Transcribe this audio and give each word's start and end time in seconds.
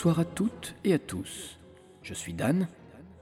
Bonsoir 0.00 0.20
à 0.20 0.24
toutes 0.24 0.74
et 0.82 0.94
à 0.94 0.98
tous. 0.98 1.58
Je 2.02 2.14
suis 2.14 2.32
Dan 2.32 2.68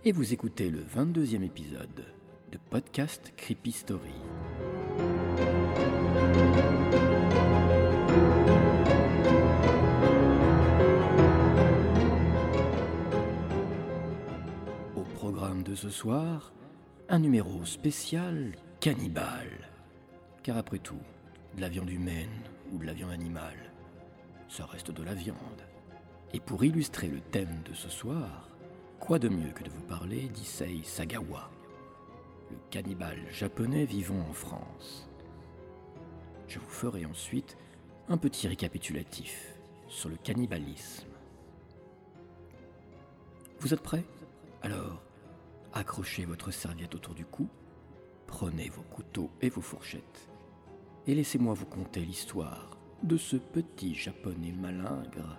et 0.05 0.13
vous 0.13 0.33
écoutez 0.33 0.71
le 0.71 0.79
22e 0.79 1.43
épisode 1.43 2.05
de 2.53 2.59
podcast 2.71 3.33
Creepy 3.37 3.73
Story. 3.73 4.15
Au 14.95 15.03
programme 15.17 15.65
de 15.65 15.75
ce 15.75 15.91
soir, 15.91 16.53
un 17.09 17.19
numéro 17.19 17.65
spécial 17.65 18.53
cannibale. 18.79 19.69
Car 20.45 20.57
après 20.57 20.79
tout, 20.79 21.03
de 21.57 21.61
la 21.61 21.69
viande 21.69 21.91
humaine 21.91 22.45
ou 22.73 22.79
de 22.79 22.87
la 22.87 22.93
viande 22.93 23.11
animale, 23.11 23.73
ça 24.49 24.65
reste 24.65 24.93
de 24.93 25.03
la 25.03 25.15
viande. 25.15 25.65
Et 26.35 26.41
pour 26.41 26.63
illustrer 26.63 27.09
le 27.09 27.21
thème 27.21 27.63
de 27.65 27.73
ce 27.73 27.89
soir, 27.89 28.49
quoi 29.01 29.19
de 29.19 29.29
mieux 29.29 29.51
que 29.51 29.65
de 29.65 29.71
vous 29.71 29.83
parler 29.83 30.29
d'Issei 30.29 30.83
Sagawa, 30.85 31.51
le 32.51 32.57
cannibale 32.71 33.21
japonais 33.31 33.87
vivant 33.87 34.21
en 34.29 34.33
France. 34.33 35.09
Je 36.47 36.59
vous 36.59 36.69
ferai 36.69 37.07
ensuite 37.07 37.57
un 38.09 38.19
petit 38.19 38.47
récapitulatif 38.47 39.59
sur 39.87 40.11
le 40.11 40.17
cannibalisme. 40.17 41.09
Vous 43.61 43.73
êtes 43.73 43.83
prêts? 43.83 44.05
Alors, 44.63 45.03
accrochez 45.73 46.25
votre 46.27 46.51
serviette 46.51 46.95
autour 46.95 47.15
du 47.15 47.25
cou, 47.25 47.49
prenez 48.27 48.69
vos 48.69 48.83
couteaux 48.83 49.31
et 49.41 49.49
vos 49.49 49.63
fourchettes, 49.63 50.29
et 51.07 51.15
laissez-moi 51.15 51.55
vous 51.55 51.67
conter 51.67 52.01
l'histoire 52.01 52.77
de 53.03 53.17
ce 53.17 53.37
petit 53.37 53.95
japonais 53.95 54.53
malingre 54.53 55.39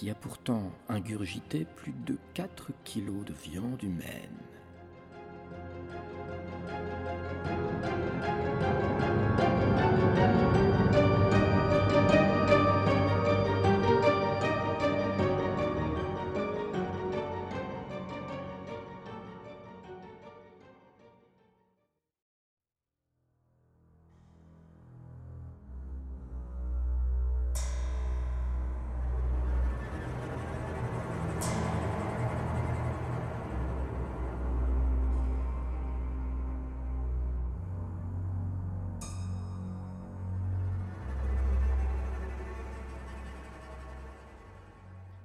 qui 0.00 0.08
a 0.08 0.14
pourtant 0.14 0.72
ingurgité 0.88 1.66
plus 1.76 1.92
de 2.06 2.16
4 2.32 2.70
kilos 2.84 3.22
de 3.26 3.34
viande 3.34 3.82
humaine. 3.82 4.49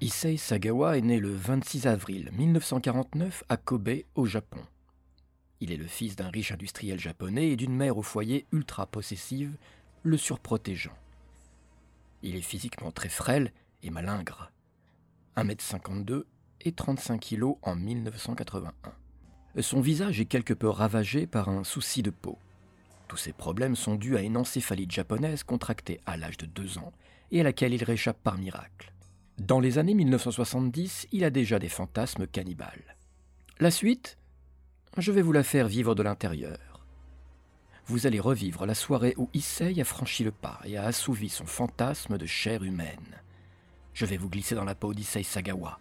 Issei 0.06 0.38
Sagawa 0.38 1.00
est 1.00 1.02
né 1.02 1.20
le 1.20 1.34
26 1.34 1.88
avril 1.88 2.30
1949 2.34 3.44
à 3.50 3.58
Kobe, 3.58 3.90
au 4.14 4.28
Japon. 4.28 4.60
Il 5.62 5.72
est 5.72 5.78
le 5.78 5.88
fils 5.88 6.16
d'un 6.16 6.30
riche 6.30 6.52
industriel 6.52 7.00
japonais 7.00 7.50
et 7.50 7.56
d'une 7.56 7.76
mère 7.76 7.98
au 7.98 8.04
foyer 8.04 8.46
ultra 8.52 8.86
possessive, 8.86 9.58
le 10.04 10.16
surprotégeant. 10.16 10.96
Il 12.22 12.36
est 12.36 12.44
physiquement 12.44 12.92
très 12.92 13.10
frêle 13.10 13.52
et 13.82 13.90
malingre. 13.90 14.52
1m52 15.38 16.26
et 16.62 16.72
35 16.72 17.20
kg 17.20 17.56
en 17.64 17.76
1981. 17.76 18.74
Son 19.60 19.82
visage 19.82 20.20
est 20.20 20.26
quelque 20.26 20.54
peu 20.54 20.70
ravagé 20.70 21.26
par 21.26 21.50
un 21.50 21.64
souci 21.64 22.04
de 22.04 22.12
peau. 22.12 22.38
Tous 23.08 23.18
ces 23.18 23.34
problèmes 23.34 23.76
sont 23.76 23.96
dus 23.96 24.18
à 24.18 24.22
une 24.22 24.38
encéphalite 24.38 24.92
japonaise 24.92 25.44
contractée 25.44 26.00
à 26.06 26.16
l'âge 26.16 26.38
de 26.38 26.46
2 26.46 26.78
ans 26.78 26.94
et 27.32 27.42
à 27.42 27.44
laquelle 27.44 27.74
il 27.74 27.84
réchappe 27.84 28.22
par 28.22 28.38
miracle. 28.38 28.92
Dans 29.40 29.59
les 29.59 29.78
années 29.78 29.94
1970, 29.94 31.07
il 31.12 31.25
a 31.25 31.29
déjà 31.29 31.59
des 31.59 31.68
fantasmes 31.68 32.25
cannibales. 32.25 32.96
La 33.59 33.69
suite 33.69 34.18
Je 34.97 35.12
vais 35.12 35.22
vous 35.22 35.34
la 35.34 35.44
faire 35.44 35.68
vivre 35.68 35.94
de 35.94 36.03
l'intérieur. 36.03 36.85
Vous 37.88 38.07
allez 38.07 38.22
revivre 38.22 38.66
la 38.66 38.73
soirée 38.73 39.13
où 39.18 39.29
Issei 39.34 39.81
a 39.81 39.84
franchi 39.84 40.23
le 40.23 40.31
pas 40.31 40.62
et 40.63 40.78
a 40.78 40.85
assouvi 40.85 41.28
son 41.28 41.46
fantasme 41.46 42.18
de 42.18 42.25
chair 42.25 42.63
humaine. 42.63 43.22
Je 43.94 44.06
vais 44.06 44.18
vous 44.18 44.29
glisser 44.29 44.56
dans 44.56 44.63
la 44.63 44.73
peau 44.73 44.94
d'Issei 44.94 45.23
Sagawa, 45.23 45.79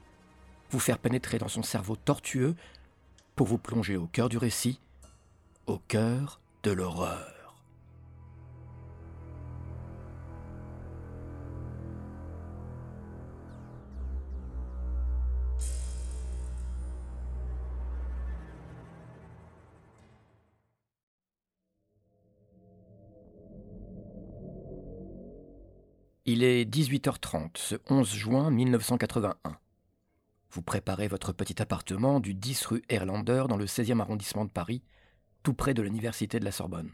vous 0.71 0.81
faire 0.81 0.99
pénétrer 0.99 1.39
dans 1.39 1.49
son 1.49 1.63
cerveau 1.63 1.95
tortueux 1.95 2.57
pour 3.37 3.47
vous 3.47 3.59
plonger 3.59 3.97
au 3.97 4.07
cœur 4.07 4.29
du 4.29 4.37
récit, 4.37 4.81
au 5.67 5.79
cœur 5.79 6.41
de 6.65 6.73
l'horreur. 6.73 7.44
Il 26.37 26.43
est 26.43 26.65
18h30, 26.65 27.51
ce 27.55 27.77
11 27.89 28.13
juin 28.13 28.51
1981. 28.51 29.37
Vous 30.51 30.63
préparez 30.63 31.07
votre 31.07 31.33
petit 31.33 31.63
appartement 31.63 32.19
du 32.19 32.35
10 32.35 32.67
rue 32.67 32.83
Erlander 32.89 33.45
dans 33.49 33.57
le 33.57 33.67
16e 33.67 34.01
arrondissement 34.01 34.45
de 34.45 34.51
Paris, 34.51 34.83
tout 35.45 35.55
près 35.55 35.75
de 35.75 35.83
l'université 35.83 36.41
de 36.41 36.45
la 36.45 36.51
Sorbonne. 36.51 36.91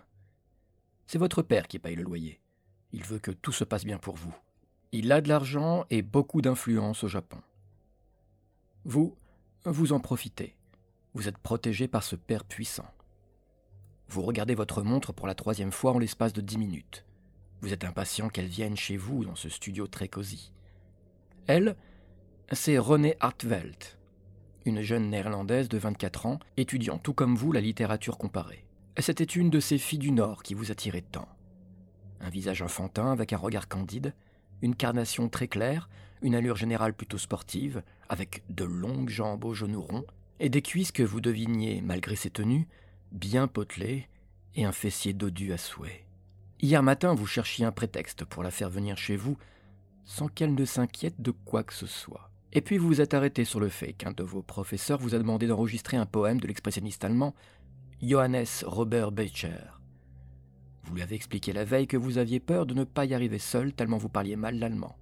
C'est 1.06 1.16
votre 1.16 1.40
père 1.40 1.68
qui 1.68 1.78
paye 1.78 1.96
le 1.96 2.02
loyer. 2.02 2.38
Il 2.92 3.02
veut 3.02 3.18
que 3.18 3.30
tout 3.30 3.50
se 3.50 3.64
passe 3.64 3.86
bien 3.86 3.96
pour 3.96 4.14
vous. 4.14 4.34
Il 4.92 5.10
a 5.10 5.22
de 5.22 5.30
l'argent 5.30 5.86
et 5.88 6.02
beaucoup 6.02 6.42
d'influence 6.42 7.02
au 7.02 7.08
Japon. 7.08 7.38
Vous, 8.84 9.16
vous 9.64 9.94
en 9.94 10.00
profitez. 10.00 10.54
Vous 11.14 11.28
êtes 11.28 11.38
protégé 11.38 11.88
par 11.88 12.02
ce 12.02 12.14
père 12.14 12.44
puissant. 12.44 12.92
Vous 14.06 14.20
regardez 14.20 14.54
votre 14.54 14.82
montre 14.82 15.14
pour 15.14 15.26
la 15.26 15.34
troisième 15.34 15.72
fois 15.72 15.92
en 15.92 15.98
l'espace 15.98 16.34
de 16.34 16.42
dix 16.42 16.58
minutes. 16.58 17.06
Vous 17.62 17.72
êtes 17.72 17.84
impatient 17.84 18.28
qu'elle 18.28 18.46
vienne 18.46 18.76
chez 18.76 18.96
vous 18.96 19.24
dans 19.24 19.34
ce 19.34 19.48
studio 19.48 19.86
très 19.86 20.08
cosy. 20.08 20.52
Elle, 21.46 21.76
c'est 22.52 22.78
Renée 22.78 23.16
Hartveld, 23.20 23.76
une 24.64 24.80
jeune 24.80 25.10
néerlandaise 25.10 25.68
de 25.68 25.78
24 25.78 26.26
ans, 26.26 26.38
étudiant 26.56 26.98
tout 26.98 27.12
comme 27.12 27.36
vous 27.36 27.52
la 27.52 27.60
littérature 27.60 28.18
comparée. 28.18 28.64
C'était 28.98 29.24
une 29.24 29.50
de 29.50 29.60
ces 29.60 29.78
filles 29.78 29.98
du 29.98 30.12
Nord 30.12 30.42
qui 30.42 30.54
vous 30.54 30.70
attirait 30.70 31.02
tant. 31.02 31.28
Un 32.20 32.30
visage 32.30 32.62
enfantin 32.62 33.12
avec 33.12 33.32
un 33.32 33.38
regard 33.38 33.68
candide, 33.68 34.14
une 34.62 34.74
carnation 34.74 35.28
très 35.28 35.48
claire, 35.48 35.88
une 36.22 36.34
allure 36.34 36.56
générale 36.56 36.94
plutôt 36.94 37.18
sportive, 37.18 37.82
avec 38.08 38.42
de 38.50 38.64
longues 38.64 39.08
jambes 39.08 39.44
aux 39.44 39.54
genoux 39.54 39.80
ronds, 39.80 40.04
et 40.38 40.48
des 40.48 40.62
cuisses 40.62 40.92
que 40.92 41.02
vous 41.02 41.20
deviniez, 41.20 41.80
malgré 41.82 42.16
ses 42.16 42.30
tenues, 42.30 42.68
bien 43.12 43.48
potelées, 43.48 44.08
et 44.54 44.64
un 44.64 44.72
fessier 44.72 45.12
dodu 45.12 45.52
à 45.52 45.58
souhait. 45.58 46.04
Hier 46.62 46.82
matin, 46.82 47.14
vous 47.14 47.26
cherchiez 47.26 47.64
un 47.64 47.72
prétexte 47.72 48.26
pour 48.26 48.42
la 48.42 48.50
faire 48.50 48.68
venir 48.68 48.98
chez 48.98 49.16
vous 49.16 49.38
sans 50.04 50.28
qu'elle 50.28 50.54
ne 50.54 50.64
s'inquiète 50.66 51.18
de 51.20 51.30
quoi 51.30 51.62
que 51.62 51.72
ce 51.72 51.86
soit. 51.86 52.30
Et 52.52 52.60
puis 52.60 52.76
vous 52.76 52.88
vous 52.88 53.00
êtes 53.00 53.14
arrêté 53.14 53.46
sur 53.46 53.60
le 53.60 53.70
fait 53.70 53.94
qu'un 53.94 54.12
de 54.12 54.22
vos 54.22 54.42
professeurs 54.42 54.98
vous 54.98 55.14
a 55.14 55.18
demandé 55.18 55.46
d'enregistrer 55.46 55.96
un 55.96 56.04
poème 56.04 56.38
de 56.38 56.46
l'expressionniste 56.46 57.02
allemand 57.02 57.34
Johannes 58.02 58.44
Robert 58.64 59.10
Becher. 59.10 59.72
Vous 60.82 60.94
lui 60.94 61.02
avez 61.02 61.14
expliqué 61.14 61.54
la 61.54 61.64
veille 61.64 61.86
que 61.86 61.96
vous 61.96 62.18
aviez 62.18 62.40
peur 62.40 62.66
de 62.66 62.74
ne 62.74 62.84
pas 62.84 63.06
y 63.06 63.14
arriver 63.14 63.38
seul 63.38 63.72
tellement 63.72 63.98
vous 63.98 64.08
parliez 64.10 64.36
mal 64.36 64.58
l'allemand. 64.58 64.98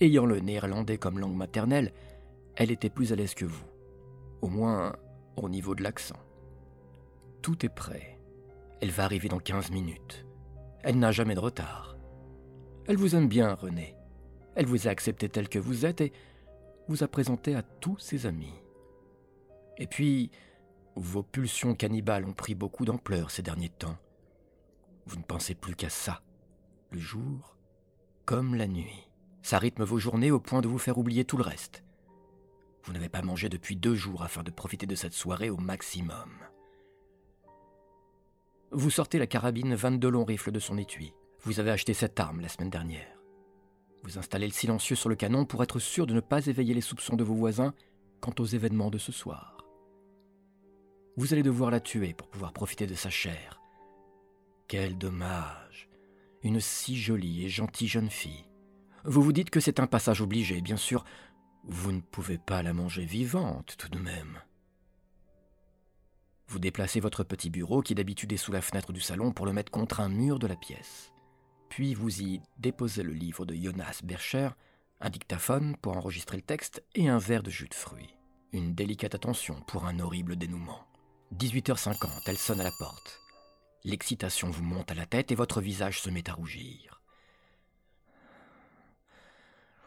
Ayant 0.00 0.24
le 0.24 0.40
néerlandais 0.40 0.98
comme 0.98 1.18
langue 1.18 1.36
maternelle, 1.36 1.92
elle 2.54 2.70
était 2.70 2.90
plus 2.90 3.12
à 3.12 3.16
l'aise 3.16 3.34
que 3.34 3.44
vous, 3.44 3.66
au 4.40 4.48
moins 4.48 4.96
au 5.36 5.50
niveau 5.50 5.74
de 5.74 5.82
l'accent. 5.82 6.20
Tout 7.42 7.66
est 7.66 7.74
prêt. 7.74 8.18
Elle 8.80 8.90
va 8.90 9.04
arriver 9.04 9.28
dans 9.28 9.38
15 9.38 9.70
minutes. 9.70 10.25
Elle 10.86 11.00
n'a 11.00 11.10
jamais 11.10 11.34
de 11.34 11.40
retard. 11.40 11.96
Elle 12.86 12.96
vous 12.96 13.16
aime 13.16 13.26
bien, 13.26 13.54
René. 13.54 13.96
Elle 14.54 14.66
vous 14.66 14.86
a 14.86 14.90
accepté 14.92 15.28
tel 15.28 15.48
que 15.48 15.58
vous 15.58 15.84
êtes 15.84 16.00
et 16.00 16.12
vous 16.86 17.02
a 17.02 17.08
présenté 17.08 17.56
à 17.56 17.62
tous 17.62 17.98
ses 17.98 18.24
amis. 18.24 18.54
Et 19.78 19.88
puis, 19.88 20.30
vos 20.94 21.24
pulsions 21.24 21.74
cannibales 21.74 22.24
ont 22.24 22.32
pris 22.32 22.54
beaucoup 22.54 22.84
d'ampleur 22.84 23.32
ces 23.32 23.42
derniers 23.42 23.68
temps. 23.68 23.96
Vous 25.06 25.16
ne 25.16 25.24
pensez 25.24 25.56
plus 25.56 25.74
qu'à 25.74 25.90
ça, 25.90 26.22
le 26.92 27.00
jour 27.00 27.56
comme 28.24 28.54
la 28.54 28.68
nuit. 28.68 29.10
Ça 29.42 29.58
rythme 29.58 29.82
vos 29.82 29.98
journées 29.98 30.30
au 30.30 30.38
point 30.38 30.60
de 30.60 30.68
vous 30.68 30.78
faire 30.78 30.98
oublier 30.98 31.24
tout 31.24 31.36
le 31.36 31.42
reste. 31.42 31.82
Vous 32.84 32.92
n'avez 32.92 33.08
pas 33.08 33.22
mangé 33.22 33.48
depuis 33.48 33.74
deux 33.74 33.96
jours 33.96 34.22
afin 34.22 34.44
de 34.44 34.52
profiter 34.52 34.86
de 34.86 34.94
cette 34.94 35.14
soirée 35.14 35.50
au 35.50 35.56
maximum. 35.56 36.30
Vous 38.78 38.90
sortez 38.90 39.18
la 39.18 39.26
carabine 39.26 39.74
22 39.74 40.10
longs 40.10 40.26
rifles 40.26 40.52
de 40.52 40.58
son 40.58 40.76
étui. 40.76 41.14
Vous 41.44 41.60
avez 41.60 41.70
acheté 41.70 41.94
cette 41.94 42.20
arme 42.20 42.42
la 42.42 42.50
semaine 42.50 42.68
dernière. 42.68 43.16
Vous 44.02 44.18
installez 44.18 44.46
le 44.46 44.52
silencieux 44.52 44.96
sur 44.96 45.08
le 45.08 45.14
canon 45.14 45.46
pour 45.46 45.62
être 45.62 45.78
sûr 45.78 46.06
de 46.06 46.12
ne 46.12 46.20
pas 46.20 46.44
éveiller 46.44 46.74
les 46.74 46.82
soupçons 46.82 47.16
de 47.16 47.24
vos 47.24 47.34
voisins 47.34 47.72
quant 48.20 48.34
aux 48.38 48.44
événements 48.44 48.90
de 48.90 48.98
ce 48.98 49.12
soir. 49.12 49.64
Vous 51.16 51.32
allez 51.32 51.42
devoir 51.42 51.70
la 51.70 51.80
tuer 51.80 52.12
pour 52.12 52.28
pouvoir 52.28 52.52
profiter 52.52 52.86
de 52.86 52.92
sa 52.92 53.08
chair. 53.08 53.62
Quel 54.68 54.98
dommage. 54.98 55.88
Une 56.42 56.60
si 56.60 56.98
jolie 56.98 57.46
et 57.46 57.48
gentille 57.48 57.88
jeune 57.88 58.10
fille. 58.10 58.44
Vous 59.06 59.22
vous 59.22 59.32
dites 59.32 59.48
que 59.48 59.60
c'est 59.60 59.80
un 59.80 59.86
passage 59.86 60.20
obligé, 60.20 60.60
bien 60.60 60.76
sûr. 60.76 61.06
Vous 61.64 61.92
ne 61.92 62.02
pouvez 62.02 62.36
pas 62.36 62.62
la 62.62 62.74
manger 62.74 63.06
vivante 63.06 63.76
tout 63.78 63.88
de 63.88 63.98
même. 63.98 64.38
Vous 66.48 66.58
déplacez 66.58 67.00
votre 67.00 67.24
petit 67.24 67.50
bureau 67.50 67.82
qui 67.82 67.94
d'habitude 67.94 68.32
est 68.32 68.36
sous 68.36 68.52
la 68.52 68.62
fenêtre 68.62 68.92
du 68.92 69.00
salon 69.00 69.32
pour 69.32 69.46
le 69.46 69.52
mettre 69.52 69.72
contre 69.72 70.00
un 70.00 70.08
mur 70.08 70.38
de 70.38 70.46
la 70.46 70.56
pièce. 70.56 71.12
Puis 71.68 71.94
vous 71.94 72.22
y 72.22 72.40
déposez 72.58 73.02
le 73.02 73.12
livre 73.12 73.44
de 73.44 73.54
Jonas 73.54 74.00
Bercher, 74.04 74.50
un 75.00 75.10
dictaphone 75.10 75.76
pour 75.76 75.96
enregistrer 75.96 76.36
le 76.36 76.42
texte 76.42 76.84
et 76.94 77.08
un 77.08 77.18
verre 77.18 77.42
de 77.42 77.50
jus 77.50 77.68
de 77.68 77.74
fruits. 77.74 78.14
Une 78.52 78.74
délicate 78.74 79.14
attention 79.14 79.60
pour 79.66 79.86
un 79.86 79.98
horrible 79.98 80.36
dénouement. 80.36 80.86
18h50, 81.34 82.22
elle 82.26 82.38
sonne 82.38 82.60
à 82.60 82.64
la 82.64 82.72
porte. 82.78 83.20
L'excitation 83.84 84.50
vous 84.50 84.62
monte 84.62 84.90
à 84.90 84.94
la 84.94 85.06
tête 85.06 85.32
et 85.32 85.34
votre 85.34 85.60
visage 85.60 86.00
se 86.00 86.10
met 86.10 86.30
à 86.30 86.32
rougir. 86.32 87.02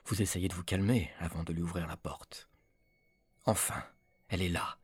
Vous 0.05 0.21
essayez 0.21 0.47
de 0.47 0.53
vous 0.53 0.63
calmer 0.63 1.09
avant 1.19 1.43
de 1.43 1.53
lui 1.53 1.61
ouvrir 1.61 1.87
la 1.87 1.97
porte. 1.97 2.49
Enfin, 3.45 3.83
elle 4.27 4.41
est 4.41 4.49
là, 4.49 4.77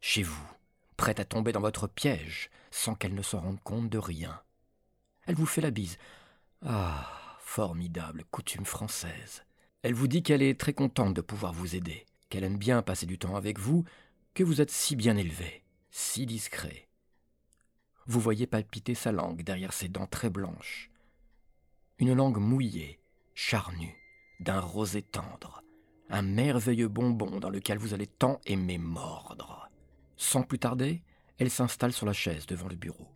chez 0.00 0.22
vous, 0.22 0.50
prête 1.00 1.18
à 1.18 1.24
tomber 1.24 1.52
dans 1.52 1.62
votre 1.62 1.86
piège, 1.86 2.50
sans 2.70 2.94
qu'elle 2.94 3.14
ne 3.14 3.22
se 3.22 3.34
rende 3.34 3.58
compte 3.64 3.88
de 3.88 3.96
rien. 3.96 4.38
Elle 5.24 5.34
vous 5.34 5.46
fait 5.46 5.62
la 5.62 5.70
bise. 5.70 5.96
Ah, 6.62 7.38
formidable 7.38 8.24
coutume 8.30 8.66
française. 8.66 9.42
Elle 9.80 9.94
vous 9.94 10.08
dit 10.08 10.22
qu'elle 10.22 10.42
est 10.42 10.60
très 10.60 10.74
contente 10.74 11.14
de 11.14 11.22
pouvoir 11.22 11.54
vous 11.54 11.74
aider, 11.74 12.04
qu'elle 12.28 12.44
aime 12.44 12.58
bien 12.58 12.82
passer 12.82 13.06
du 13.06 13.18
temps 13.18 13.34
avec 13.34 13.58
vous, 13.58 13.82
que 14.34 14.44
vous 14.44 14.60
êtes 14.60 14.70
si 14.70 14.94
bien 14.94 15.16
élevé, 15.16 15.64
si 15.90 16.26
discret. 16.26 16.86
Vous 18.06 18.20
voyez 18.20 18.46
palpiter 18.46 18.94
sa 18.94 19.10
langue 19.10 19.42
derrière 19.42 19.72
ses 19.72 19.88
dents 19.88 20.06
très 20.06 20.28
blanches. 20.28 20.90
Une 21.96 22.12
langue 22.12 22.36
mouillée, 22.36 23.00
charnue, 23.32 23.96
d'un 24.40 24.60
rosé 24.60 25.00
tendre, 25.00 25.62
un 26.10 26.20
merveilleux 26.20 26.88
bonbon 26.88 27.40
dans 27.40 27.48
lequel 27.48 27.78
vous 27.78 27.94
allez 27.94 28.06
tant 28.06 28.38
aimer 28.44 28.76
mordre. 28.76 29.69
Sans 30.22 30.42
plus 30.42 30.58
tarder, 30.58 31.02
elle 31.38 31.50
s'installe 31.50 31.92
sur 31.92 32.04
la 32.04 32.12
chaise 32.12 32.46
devant 32.46 32.68
le 32.68 32.76
bureau. 32.76 33.08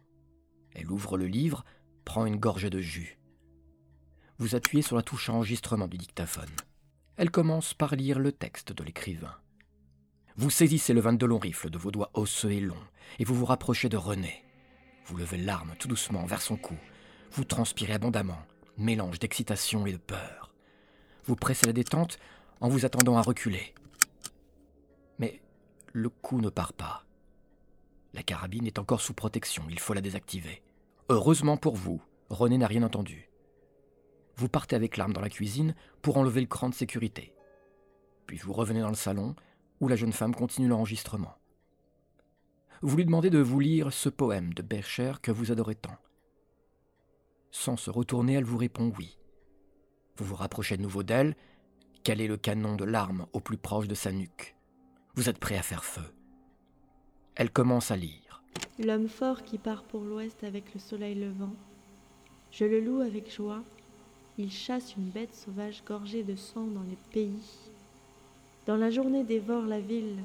Elle 0.75 0.91
ouvre 0.91 1.19
le 1.19 1.27
livre, 1.27 1.65
prend 2.05 2.25
une 2.25 2.37
gorgée 2.37 2.71
de 2.71 2.81
jus, 2.81 3.19
vous 4.39 4.55
appuyez 4.55 4.83
sur 4.83 4.97
la 4.97 5.03
touche 5.03 5.29
enregistrement 5.29 5.87
du 5.87 5.97
dictaphone. 5.97 6.51
Elle 7.17 7.31
commence 7.31 7.75
par 7.75 7.95
lire 7.95 8.19
le 8.19 8.33
texte 8.33 8.73
de 8.73 8.83
l'écrivain. 8.83 9.37
Vous 10.37 10.51
saisissez 10.51 10.93
le 10.93 11.03
de 11.03 11.27
long 11.27 11.39
rifle 11.39 11.71
de 11.71 11.79
vos 11.79 11.93
doigts 11.93 12.11
osseux 12.15 12.51
et 12.51 12.61
longs, 12.61 12.75
et 13.21 13.25
vous 13.25 13.35
vous 13.35 13.45
rapprochez 13.45 13.89
de 13.89 13.97
René. 13.97 14.43
Vous 15.06 15.17
levez 15.17 15.37
l'arme 15.37 15.75
tout 15.79 15.87
doucement 15.87 16.25
vers 16.25 16.43
son 16.43 16.56
cou. 16.56 16.75
Vous 17.33 17.45
transpirez 17.45 17.93
abondamment, 17.93 18.43
mélange 18.77 19.21
d'excitation 19.21 19.87
et 19.87 19.93
de 19.93 19.99
peur. 19.99 20.53
Vous 21.27 21.37
pressez 21.37 21.67
la 21.67 21.73
détente 21.73 22.19
en 22.61 22.69
vous 22.69 22.85
attendant 22.85 23.17
à 23.17 23.23
reculer. 23.23 23.75
Le 25.94 26.11
coup 26.11 26.43
ne 26.43 26.50
part 26.50 26.75
pas. 26.75 27.06
La 28.12 28.23
carabine 28.23 28.67
est 28.67 28.79
encore 28.79 29.00
sous 29.00 29.14
protection, 29.14 29.64
il 29.70 29.79
faut 29.81 29.94
la 29.94 30.02
désactiver. 30.02 30.62
Heureusement 31.08 31.56
pour 31.56 31.75
vous, 31.75 32.02
René 32.29 32.58
n'a 32.58 32.67
rien 32.67 32.82
entendu 32.82 33.31
vous 34.37 34.49
partez 34.49 34.76
avec 34.76 34.96
l'arme 34.96 35.12
dans 35.12 35.20
la 35.20 35.31
cuisine 35.31 35.75
pour 36.02 36.17
enlever 36.17 36.41
le 36.41 36.46
cran 36.46 36.69
de 36.69 36.75
sécurité. 36.75 37.32
Puis 38.26 38.38
vous 38.38 38.52
revenez 38.52 38.81
dans 38.81 38.88
le 38.88 38.94
salon 38.94 39.35
où 39.81 39.88
la 39.88 39.96
jeune 39.96 40.12
femme 40.12 40.35
continue 40.35 40.69
l'enregistrement. 40.69 41.37
Vous 42.82 42.96
lui 42.96 43.05
demandez 43.05 43.31
de 43.31 43.38
vous 43.38 43.61
lire 43.61 43.93
ce 43.93 44.08
poème 44.08 44.52
de 44.55 44.62
Bercher 44.62 45.12
que 45.23 45.31
vous 45.31 45.52
adorez 45.52 45.75
tant. 45.75 45.96
Sans 47.50 47.76
se 47.76 47.91
retourner, 47.91 48.35
elle 48.35 48.44
vous 48.44 48.58
répond 48.58 48.93
oui. 48.99 49.19
Vous 50.17 50.25
vous 50.25 50.35
rapprochez 50.35 50.76
de 50.76 50.82
nouveau 50.82 51.02
d'elle, 51.02 51.37
calez 52.02 52.26
le 52.26 52.37
canon 52.37 52.76
de 52.76 52.85
l'arme 52.85 53.26
au 53.32 53.41
plus 53.41 53.56
proche 53.56 53.88
de 53.88 53.94
sa 53.94 54.12
nuque? 54.12 54.54
Vous 55.16 55.28
êtes 55.28 55.38
prêt 55.38 55.56
à 55.56 55.62
faire 55.62 55.84
feu. 55.84 56.14
Elle 57.34 57.50
commence 57.50 57.90
à 57.90 57.96
lire. 57.96 58.43
L'homme 58.78 59.08
fort 59.08 59.43
qui 59.43 59.58
part 59.58 59.84
pour 59.84 60.02
l'ouest 60.02 60.44
avec 60.44 60.75
le 60.75 60.81
soleil 60.81 61.14
levant. 61.14 61.55
Je 62.50 62.64
le 62.64 62.81
loue 62.81 63.00
avec 63.00 63.32
joie 63.34 63.62
il 64.37 64.50
chasse 64.50 64.96
une 64.96 65.11
bête 65.11 65.34
sauvage 65.34 65.84
gorgée 65.87 66.25
de 66.25 66.34
sang 66.34 66.66
dans 66.66 66.82
les 66.82 66.99
pays. 67.12 67.70
Dans 68.66 68.76
la 68.76 68.90
journée 68.90 69.22
dévore 69.22 69.64
la 69.64 69.81
ville, 69.81 70.19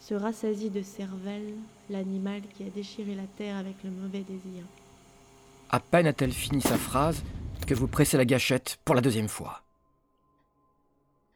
se 0.00 0.14
rassasie 0.14 0.70
de 0.70 0.82
cervelle 0.82 1.54
l'animal 1.88 2.42
qui 2.54 2.62
a 2.62 2.70
déchiré 2.70 3.14
la 3.14 3.26
terre 3.36 3.56
avec 3.56 3.82
le 3.82 3.90
mauvais 3.90 4.20
désir. 4.20 4.64
À 5.70 5.80
peine 5.80 6.06
a-t-elle 6.06 6.32
fini 6.32 6.60
sa 6.60 6.78
phrase 6.78 7.22
que 7.66 7.74
vous 7.74 7.88
pressez 7.88 8.16
la 8.16 8.24
gâchette 8.24 8.78
pour 8.84 8.94
la 8.94 9.00
deuxième 9.00 9.28
fois. 9.28 9.62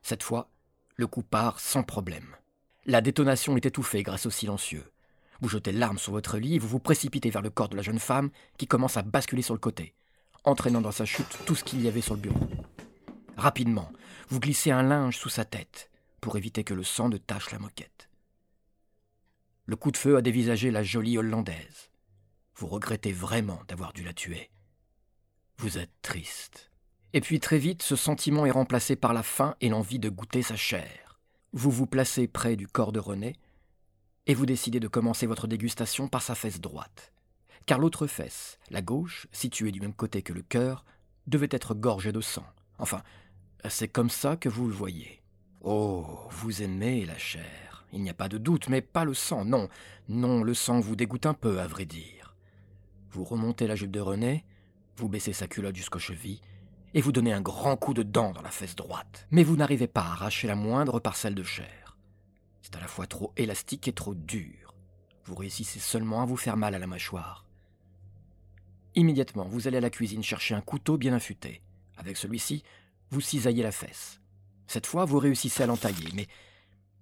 Cette 0.03 0.23
fois, 0.23 0.49
le 0.97 1.07
coup 1.07 1.23
part 1.23 1.59
sans 1.59 1.83
problème. 1.83 2.37
La 2.87 3.01
détonation 3.01 3.57
est 3.57 3.67
étouffée 3.67 4.03
grâce 4.03 4.27
au 4.27 4.31
silencieux. 4.31 4.85
Vous 5.41 5.49
jetez 5.49 5.73
l'arme 5.73 5.99
sur 5.99 6.13
votre 6.13 6.39
lit 6.39 6.57
et 6.57 6.59
vous 6.59 6.69
vous 6.69 6.79
précipitez 6.79 7.31
vers 7.31 7.43
le 7.43 7.51
corps 7.51 7.69
de 7.69 7.77
la 7.77 7.83
jeune 7.83 7.99
femme 7.99 8.31
qui 8.59 8.67
commence 8.67 8.97
à 8.97 9.03
basculer 9.03 9.43
sur 9.43 9.55
le 9.55 9.61
côté 9.61 9.95
entraînant 10.45 10.83
dans 10.83 10.93
sa 10.93 11.05
chute 11.05 11.39
tout 11.47 11.55
ce 11.55 11.65
qu'il 11.65 11.83
y 11.83 11.89
avait 11.89 12.01
sur 12.01 12.15
le 12.15 12.21
bureau. 12.21 12.49
Rapidement, 13.37 13.91
vous 14.29 14.41
glissez 14.41 14.71
un 14.71 14.83
linge 14.83 15.17
sous 15.17 15.29
sa 15.29 15.45
tête 15.45 15.91
pour 16.21 16.37
éviter 16.37 16.65
que 16.65 16.75
le 16.75 16.85
sang 16.85 17.09
ne 17.09 17.17
tache 17.17 17.51
la 17.51 17.59
moquette. 17.59 18.09
Le 19.67 19.77
coup 19.77 19.91
de 19.91 19.97
feu 19.97 20.17
a 20.17 20.23
dévisagé 20.23 20.71
la 20.71 20.83
jolie 20.83 21.19
Hollandaise. 21.19 21.91
Vous 22.57 22.67
regrettez 22.67 23.13
vraiment 23.13 23.61
d'avoir 23.67 23.93
dû 23.93 24.05
la 24.05 24.13
tuer. 24.13 24.51
Vous 25.57 25.79
êtes 25.79 25.93
triste. 26.03 26.71
Et 27.13 27.21
puis 27.21 27.41
très 27.41 27.59
vite, 27.59 27.83
ce 27.83 27.97
sentiment 27.97 28.45
est 28.47 28.51
remplacé 28.51 28.97
par 28.97 29.15
la 29.15 29.23
faim 29.23 29.57
et 29.61 29.69
l'envie 29.69 29.99
de 29.99 30.09
goûter 30.09 30.43
sa 30.43 30.57
chair. 30.57 31.04
Vous 31.55 31.71
vous 31.71 31.87
placez 31.87 32.29
près 32.29 32.57
du 32.57 32.69
corps 32.69 32.93
de 32.93 33.01
René 33.01 33.37
et 34.27 34.35
vous 34.35 34.45
décidez 34.45 34.81
de 34.81 34.89
commencer 34.89 35.27
votre 35.27 35.47
dégustation 35.47 36.09
par 36.09 36.21
sa 36.21 36.35
fesse 36.35 36.61
droite 36.61 37.15
car 37.67 37.79
l'autre 37.79 38.07
fesse, 38.07 38.59
la 38.71 38.83
gauche, 38.83 39.27
située 39.33 39.73
du 39.73 39.81
même 39.81 39.95
côté 39.95 40.23
que 40.23 40.33
le 40.33 40.43
cœur, 40.43 40.85
devait 41.27 41.49
être 41.51 41.75
gorgée 41.75 42.13
de 42.13 42.21
sang. 42.21 42.45
Enfin, 42.79 43.03
c'est 43.69 43.89
comme 43.89 44.11
ça 44.11 44.37
que 44.37 44.49
vous 44.49 44.67
le 44.67 44.75
voyez. 44.75 45.23
Oh, 45.63 46.29
vous 46.31 46.63
aimez 46.63 47.07
la 47.07 47.17
chair, 47.17 47.87
il 47.93 48.03
n'y 48.03 48.11
a 48.11 48.15
pas 48.15 48.29
de 48.29 48.39
doute, 48.39 48.69
mais 48.69 48.83
pas 48.83 49.05
le 49.05 49.15
sang, 49.15 49.45
non. 49.45 49.69
Non, 50.09 50.43
le 50.43 50.53
sang 50.53 50.81
vous 50.81 50.97
dégoûte 50.97 51.27
un 51.27 51.35
peu, 51.35 51.61
à 51.61 51.67
vrai 51.67 51.87
dire. 51.87 52.37
Vous 53.11 53.25
remontez 53.25 53.67
la 53.67 53.77
jupe 53.77 53.93
de 53.93 54.01
René, 54.01 54.45
vous 54.97 55.09
baissez 55.09 55.33
sa 55.33 55.47
culotte 55.47 55.77
jusqu'aux 55.77 55.99
chevilles, 55.99 56.43
et 56.95 57.01
vous 57.01 57.13
donnez 57.13 57.33
un 57.33 57.41
grand 57.41 57.77
coup 57.77 57.93
de 57.93 58.05
dent 58.05 58.33
dans 58.33 58.43
la 58.43 58.51
fesse 58.51 58.77
droite. 58.77 59.27
Mais 59.31 59.43
vous 59.43 59.57
n'arrivez 59.57 59.89
pas 59.89 60.03
à 60.03 60.13
arracher 60.13 60.47
la 60.47 60.55
moindre 60.55 61.01
parcelle 61.01 61.35
de 61.35 61.43
chair. 61.43 61.99
C'est 62.63 62.77
à 62.77 62.81
la 62.81 62.87
fois 62.87 63.07
trop 63.07 63.33
élastique 63.37 63.89
et 63.89 63.93
trop 63.93 64.15
dur. 64.15 64.75
Vous 65.25 65.35
réussissez 65.35 65.81
seulement 65.81 66.23
à 66.23 66.25
vous 66.25 66.37
faire 66.37 66.57
mal 66.57 66.75
à 66.75 66.79
la 66.79 66.87
mâchoire. 66.87 67.45
Immédiatement, 68.95 69.47
vous 69.49 69.67
allez 69.67 69.79
à 69.79 69.81
la 69.81 69.91
cuisine 69.91 70.23
chercher 70.23 70.55
un 70.55 70.61
couteau 70.61 70.97
bien 70.97 71.13
affûté. 71.13 71.63
Avec 71.97 72.17
celui-ci, 72.17 72.63
vous 73.11 73.21
cisaillez 73.21 73.63
la 73.63 73.73
fesse. 73.73 74.21
Cette 74.69 74.87
fois, 74.87 75.05
vous 75.05 75.19
réussissez 75.19 75.65
à 75.65 75.67
l'entailler, 75.67 76.09
mais, 76.15 76.29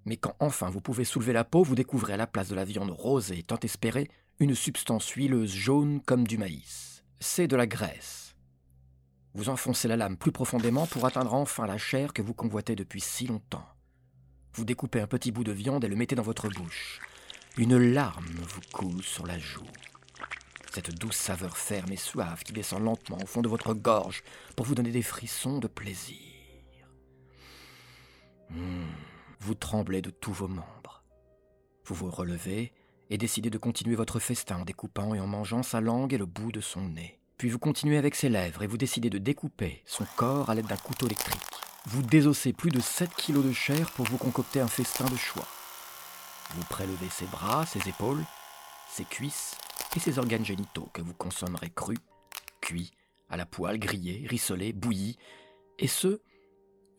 mais 0.07 0.17
quand 0.17 0.35
enfin 0.41 0.71
vous 0.71 0.81
pouvez 0.81 1.05
soulever 1.05 1.35
la 1.35 1.45
peau, 1.45 1.63
vous 1.63 1.75
découvrez 1.75 2.15
à 2.15 2.17
la 2.17 2.27
place 2.27 2.49
de 2.49 2.55
la 2.55 2.65
viande 2.65 2.91
rose 2.91 3.31
et 3.31 3.43
tant 3.43 3.59
espérée 3.59 4.09
une 4.41 4.55
substance 4.55 5.09
huileuse 5.11 5.53
jaune 5.53 6.01
comme 6.01 6.27
du 6.27 6.39
maïs. 6.39 7.05
C'est 7.21 7.47
de 7.47 7.57
la 7.57 7.67
graisse. 7.67 8.32
Vous 9.35 9.49
enfoncez 9.49 9.89
la 9.89 9.97
lame 9.97 10.17
plus 10.17 10.33
profondément 10.33 10.87
pour 10.87 11.07
atteindre 11.07 11.35
enfin 11.35 11.67
la 11.67 11.79
chair 11.79 12.13
que 12.13 12.23
vous 12.23 12.35
convoitez 12.35 12.77
depuis 12.77 13.01
si 13.01 13.27
longtemps. 13.27 13.67
Vous 14.55 14.65
découpez 14.65 15.01
un 15.01 15.07
petit 15.07 15.33
bout 15.33 15.45
de 15.45 15.53
viande 15.53 15.85
et 15.85 15.89
le 15.89 15.97
mettez 15.97 16.15
dans 16.15 16.23
votre 16.23 16.49
bouche. 16.49 17.01
Une 17.57 17.79
larme 17.79 18.27
vous 18.27 18.61
coule 18.73 19.03
sur 19.03 19.27
la 19.27 19.39
joue 19.39 19.67
cette 20.73 20.99
douce 20.99 21.17
saveur 21.17 21.59
ferme 21.59 21.93
et 21.93 21.97
suave 21.97 22.45
qui 22.45 22.53
descend 22.53 22.83
lentement 22.83 23.19
au 23.23 23.27
fond 23.27 23.43
de 23.43 23.49
votre 23.49 23.75
gorge 23.75 24.23
pour 24.57 24.65
vous 24.65 24.75
donner 24.75 24.91
des 24.91 25.03
frissons 25.03 25.59
de 25.59 25.69
plaisir. 25.69 26.17
Hmm, 28.49 28.89
vous 29.41 29.55
tremblez 29.55 30.01
de 30.01 30.11
tous 30.11 30.33
vos 30.33 30.49
membres. 30.49 31.05
Vous 31.85 31.95
vous 31.95 32.11
relevez 32.11 32.73
et 33.11 33.19
décidez 33.19 33.51
de 33.51 33.59
continuer 33.59 33.97
votre 33.97 34.19
festin 34.19 34.59
en 34.59 34.65
découpant 34.65 35.15
et 35.15 35.21
en 35.21 35.27
mangeant 35.27 35.63
sa 35.63 35.81
langue 35.81 36.15
et 36.15 36.19
le 36.19 36.27
bout 36.27 36.53
de 36.53 36.61
son 36.61 36.89
nez. 36.89 37.22
Puis 37.39 37.49
vous 37.49 37.59
continuez 37.59 37.99
avec 37.99 38.15
ses 38.15 38.29
lèvres 38.29 38.63
et 38.63 38.67
vous 38.67 38.77
décidez 38.77 39.11
de 39.11 39.19
découper 39.19 39.83
son 39.87 40.05
corps 40.17 40.51
à 40.51 40.55
l'aide 40.55 40.67
d'un 40.67 40.77
couteau 40.77 41.07
électrique. 41.07 41.41
Vous 41.87 42.03
désossez 42.03 42.53
plus 42.53 42.71
de 42.71 42.81
7 42.81 43.15
kilos 43.15 43.45
de 43.45 43.53
chair 43.53 43.91
pour 43.91 44.07
vous 44.07 44.19
concocter 44.19 44.61
un 44.61 44.69
festin 44.69 45.05
de 45.07 45.17
choix. 45.17 45.47
Vous 46.55 46.65
prélevez 46.65 47.09
ses 47.09 47.27
bras, 47.27 47.67
ses 47.67 47.89
épaules, 47.89 48.23
ses 48.89 49.05
cuisses 49.05 49.57
et 49.97 50.01
ses 50.01 50.19
organes 50.19 50.45
génitaux 50.45 50.89
que 50.93 51.03
vous 51.03 51.15
consommerez 51.15 51.71
crus, 51.71 51.99
cuits, 52.61 52.93
à 53.29 53.37
la 53.37 53.47
poêle, 53.47 53.79
grillés, 53.79 54.27
rissolés, 54.29 54.73
bouillis, 54.73 55.17
Et 55.79 55.89
ce, 55.89 56.21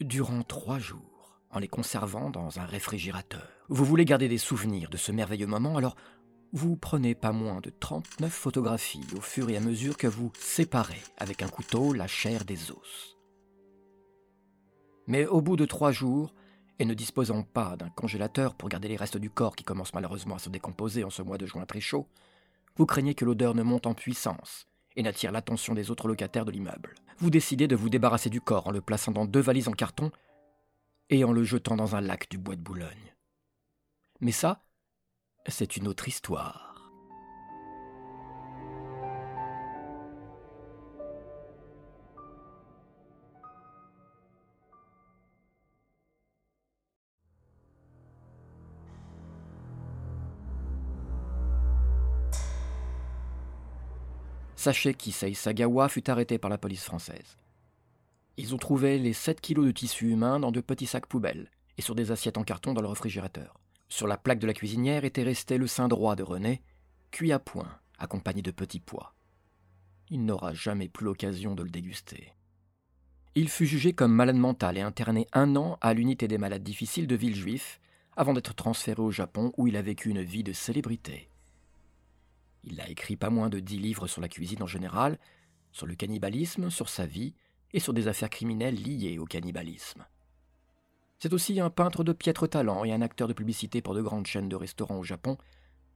durant 0.02 0.42
trois 0.44 0.80
jours, 0.80 1.40
en 1.52 1.60
les 1.60 1.68
conservant 1.68 2.30
dans 2.30 2.60
un 2.60 2.66
réfrigérateur. 2.66 3.48
Vous 3.70 3.86
voulez 3.86 4.04
garder 4.04 4.28
des 4.28 4.40
souvenirs 4.40 4.90
de 4.90 4.98
ce 4.98 5.12
merveilleux 5.12 5.48
moment, 5.48 5.78
alors 5.78 5.96
vous 6.54 6.76
prenez 6.76 7.16
pas 7.16 7.32
moins 7.32 7.62
de 7.62 7.72
39 7.72 8.32
photographies 8.32 9.08
au 9.18 9.22
fur 9.22 9.50
et 9.50 9.58
à 9.58 9.60
mesure 9.60 9.98
que 9.98 10.06
vous 10.06 10.32
séparez 10.38 11.02
avec 11.18 11.42
un 11.42 11.48
couteau 11.48 11.94
la 11.94 12.06
chair 12.06 12.46
des 12.46 12.70
os. 12.70 13.18
Mais 15.08 15.26
au 15.26 15.42
bout 15.42 15.56
de 15.56 15.66
trois 15.66 15.92
jours, 15.92 16.32
et 16.78 16.86
ne 16.86 16.94
disposant 16.94 17.42
pas 17.42 17.76
d'un 17.76 17.90
congélateur 17.90 18.54
pour 18.54 18.70
garder 18.70 18.88
les 18.88 18.96
restes 18.96 19.18
du 19.18 19.32
corps 19.32 19.56
qui 19.56 19.64
commencent 19.64 19.94
malheureusement 19.96 20.36
à 20.36 20.40
se 20.40 20.50
décomposer 20.50 21.04
en 21.04 21.10
ce 21.10 21.24
mois 21.24 21.40
de 21.40 21.48
juin 21.48 21.66
très 21.66 21.82
chaud, 21.82 22.08
vous 22.76 22.86
craignez 22.86 23.16
que 23.16 23.26
l'odeur 23.26 23.56
ne 23.56 23.64
monte 23.64 23.88
en 23.88 23.96
puissance 23.96 24.68
et 24.96 25.02
n'attire 25.02 25.32
l'attention 25.32 25.74
des 25.74 25.90
autres 25.90 26.08
locataires 26.08 26.46
de 26.46 26.52
l'immeuble. 26.52 26.94
Vous 27.18 27.32
décidez 27.32 27.68
de 27.68 27.76
vous 27.76 27.90
débarrasser 27.90 28.30
du 28.30 28.42
corps 28.42 28.68
en 28.68 28.72
le 28.72 28.82
plaçant 28.82 29.12
dans 29.12 29.26
deux 29.26 29.40
valises 29.40 29.68
en 29.68 29.74
carton 29.74 30.12
et 31.10 31.24
en 31.24 31.32
le 31.32 31.44
jetant 31.44 31.76
dans 31.76 31.96
un 31.96 32.02
lac 32.02 32.30
du 32.30 32.38
bois 32.38 32.56
de 32.56 32.62
Boulogne. 32.62 33.16
Mais 34.20 34.32
ça, 34.32 34.64
c'est 35.52 35.78
une 35.78 35.88
autre 35.88 36.08
histoire. 36.08 36.74
Sachez 54.56 54.94
qu'Issei 54.94 55.34
Sagawa 55.34 55.90
fut 55.90 56.10
arrêté 56.10 56.38
par 56.38 56.50
la 56.50 56.58
police 56.58 56.86
française. 56.86 57.38
Ils 58.38 58.56
ont 58.56 58.58
trouvé 58.58 58.98
les 58.98 59.12
7 59.12 59.42
kilos 59.42 59.66
de 59.66 59.72
tissu 59.72 60.10
humain 60.10 60.40
dans 60.40 60.54
de 60.54 60.62
petits 60.62 60.86
sacs 60.86 61.06
poubelles 61.06 61.52
et 61.78 61.82
sur 61.82 61.96
des 61.96 62.12
assiettes 62.12 62.38
en 62.38 62.46
carton 62.46 62.74
dans 62.74 62.82
le 62.82 62.88
réfrigérateur. 62.88 63.60
Sur 63.94 64.08
la 64.08 64.18
plaque 64.18 64.40
de 64.40 64.48
la 64.48 64.56
cuisinière 64.56 65.06
était 65.06 65.22
resté 65.22 65.60
le 65.60 65.68
sein 65.68 65.88
droit 65.88 66.16
de 66.16 66.24
René, 66.24 66.64
cuit 67.12 67.32
à 67.32 67.38
point, 67.38 67.78
accompagné 68.00 68.42
de 68.42 68.50
petits 68.50 68.80
pois. 68.80 69.14
Il 70.10 70.26
n'aura 70.26 70.52
jamais 70.56 70.90
plus 70.90 71.06
l'occasion 71.06 71.54
de 71.54 71.62
le 71.62 71.70
déguster. 71.70 72.34
Il 73.36 73.50
fut 73.50 73.68
jugé 73.68 73.94
comme 73.94 74.12
malade 74.12 74.36
mental 74.36 74.80
et 74.80 74.82
interné 74.82 75.28
un 75.32 75.56
an 75.56 75.78
à 75.80 75.94
l'unité 75.94 76.28
des 76.28 76.40
malades 76.40 76.64
difficiles 76.64 77.06
de 77.06 77.16
Villejuif, 77.16 77.80
avant 78.18 78.34
d'être 78.34 78.56
transféré 78.56 79.00
au 79.00 79.12
Japon 79.12 79.54
où 79.58 79.68
il 79.68 79.78
a 79.78 79.84
vécu 79.84 80.10
une 80.10 80.24
vie 80.24 80.44
de 80.44 80.54
célébrité. 80.54 81.30
Il 82.64 82.82
a 82.82 82.90
écrit 82.90 83.16
pas 83.16 83.30
moins 83.30 83.50
de 83.50 83.60
dix 83.60 83.78
livres 83.78 84.08
sur 84.08 84.22
la 84.22 84.28
cuisine 84.28 84.64
en 84.64 84.68
général, 84.68 85.20
sur 85.72 85.86
le 85.86 85.94
cannibalisme, 85.94 86.72
sur 86.72 86.90
sa 86.90 87.06
vie 87.06 87.36
et 87.74 87.80
sur 87.80 87.94
des 87.94 88.08
affaires 88.08 88.32
criminelles 88.32 88.82
liées 88.82 89.20
au 89.20 89.26
cannibalisme. 89.26 90.04
C'est 91.24 91.32
aussi 91.32 91.62
un 91.62 91.70
peintre 91.70 92.04
de 92.04 92.12
piètre 92.12 92.50
talent 92.50 92.84
et 92.84 92.92
un 92.92 93.02
acteur 93.02 93.30
de 93.30 93.34
publicité 93.34 93.82
pour 93.82 93.94
de 93.94 94.02
grandes 94.02 94.28
chaînes 94.28 94.50
de 94.50 94.58
restaurants 94.58 95.00
au 95.00 95.06
Japon, 95.06 95.38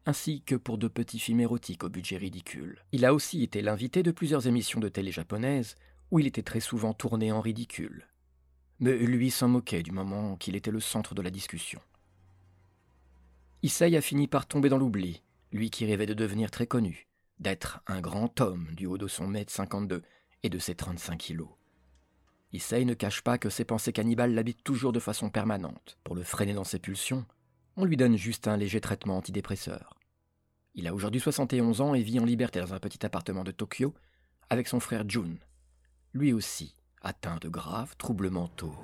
ainsi 0.05 0.41
que 0.41 0.55
pour 0.55 0.77
de 0.77 0.87
petits 0.87 1.19
films 1.19 1.41
érotiques 1.41 1.83
au 1.83 1.89
budget 1.89 2.15
ridicule. 2.15 2.85
Il 2.93 3.03
a 3.03 3.13
aussi 3.13 3.43
été 3.43 3.61
l'invité 3.61 4.03
de 4.03 4.11
plusieurs 4.11 4.47
émissions 4.47 4.79
de 4.79 4.87
télé 4.87 5.11
japonaises 5.11 5.75
où 6.11 6.19
il 6.19 6.27
était 6.27 6.43
très 6.43 6.61
souvent 6.61 6.93
tourné 6.93 7.33
en 7.33 7.41
ridicule. 7.41 8.07
Mais 8.79 8.95
lui 8.95 9.29
s'en 9.29 9.49
moquait 9.49 9.83
du 9.83 9.91
moment 9.91 10.37
qu'il 10.37 10.55
était 10.55 10.71
le 10.71 10.79
centre 10.79 11.13
de 11.13 11.21
la 11.21 11.29
discussion. 11.29 11.81
Issei 13.63 13.97
a 13.97 14.01
fini 14.01 14.29
par 14.29 14.47
tomber 14.47 14.69
dans 14.69 14.77
l'oubli, 14.77 15.23
lui 15.51 15.69
qui 15.71 15.85
rêvait 15.85 16.05
de 16.05 16.13
devenir 16.13 16.51
très 16.51 16.67
connu, 16.67 17.05
d'être 17.39 17.81
un 17.87 17.99
grand 17.99 18.39
homme 18.39 18.73
du 18.75 18.85
haut 18.85 18.97
de 18.97 19.09
son 19.09 19.27
mètre 19.27 19.51
cinquante-deux 19.51 20.03
et 20.43 20.49
de 20.49 20.57
ses 20.57 20.75
trente-cinq 20.75 21.17
kilos. 21.17 21.56
Issei 22.53 22.85
ne 22.85 22.93
cache 22.93 23.21
pas 23.21 23.37
que 23.37 23.49
ses 23.49 23.65
pensées 23.65 23.91
cannibales 23.91 24.33
l'habitent 24.33 24.63
toujours 24.63 24.93
de 24.93 24.99
façon 24.99 25.29
permanente. 25.29 25.97
Pour 26.03 26.15
le 26.15 26.23
freiner 26.23 26.53
dans 26.53 26.63
ses 26.63 26.79
pulsions, 26.79 27.25
on 27.75 27.85
lui 27.85 27.97
donne 27.97 28.17
juste 28.17 28.47
un 28.47 28.57
léger 28.57 28.81
traitement 28.81 29.17
antidépresseur. 29.17 29.97
Il 30.73 30.87
a 30.87 30.93
aujourd'hui 30.93 31.19
71 31.19 31.81
ans 31.81 31.93
et 31.93 32.01
vit 32.01 32.19
en 32.19 32.25
liberté 32.25 32.59
dans 32.59 32.73
un 32.73 32.79
petit 32.79 33.05
appartement 33.05 33.43
de 33.43 33.51
Tokyo 33.51 33.93
avec 34.49 34.67
son 34.67 34.79
frère 34.79 35.03
Jun, 35.07 35.35
lui 36.13 36.33
aussi 36.33 36.75
atteint 37.01 37.37
de 37.37 37.49
graves 37.49 37.95
troubles 37.97 38.29
mentaux. 38.29 38.75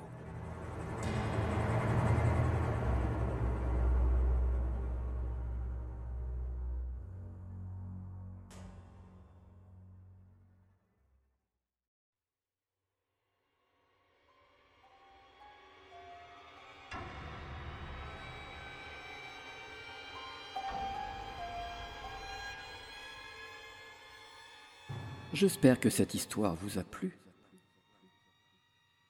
J'espère 25.44 25.78
que 25.78 25.90
cette 25.90 26.14
histoire 26.14 26.54
vous 26.54 26.78
a 26.78 26.82
plu. 26.82 27.18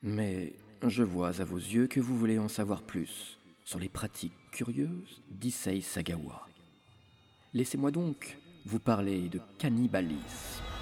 Mais 0.02 0.52
je 0.82 1.04
vois 1.04 1.40
à 1.40 1.44
vos 1.44 1.58
yeux 1.58 1.86
que 1.86 2.00
vous 2.00 2.18
voulez 2.18 2.40
en 2.40 2.48
savoir 2.48 2.82
plus 2.82 3.38
sur 3.64 3.78
les 3.78 3.88
pratiques 3.88 4.34
curieuses 4.50 5.22
d'Issei 5.30 5.80
Sagawa. 5.80 6.48
Laissez-moi 7.52 7.92
donc 7.92 8.36
vous 8.66 8.80
parler 8.80 9.28
de 9.28 9.40
cannibalisme. 9.58 10.73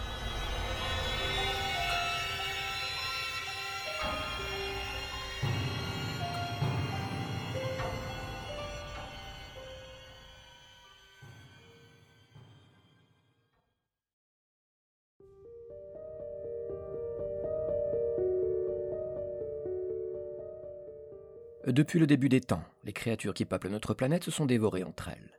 Depuis 21.66 22.00
le 22.00 22.09
début 22.09 22.28
des 22.28 22.40
temps, 22.40 22.64
les 22.83 22.92
créatures 22.92 23.35
qui 23.35 23.45
peuplent 23.45 23.69
notre 23.69 23.95
planète 23.95 24.25
se 24.25 24.33
sont 24.33 24.47
dévorées 24.47 24.83
entre 24.83 25.11
elles. 25.11 25.38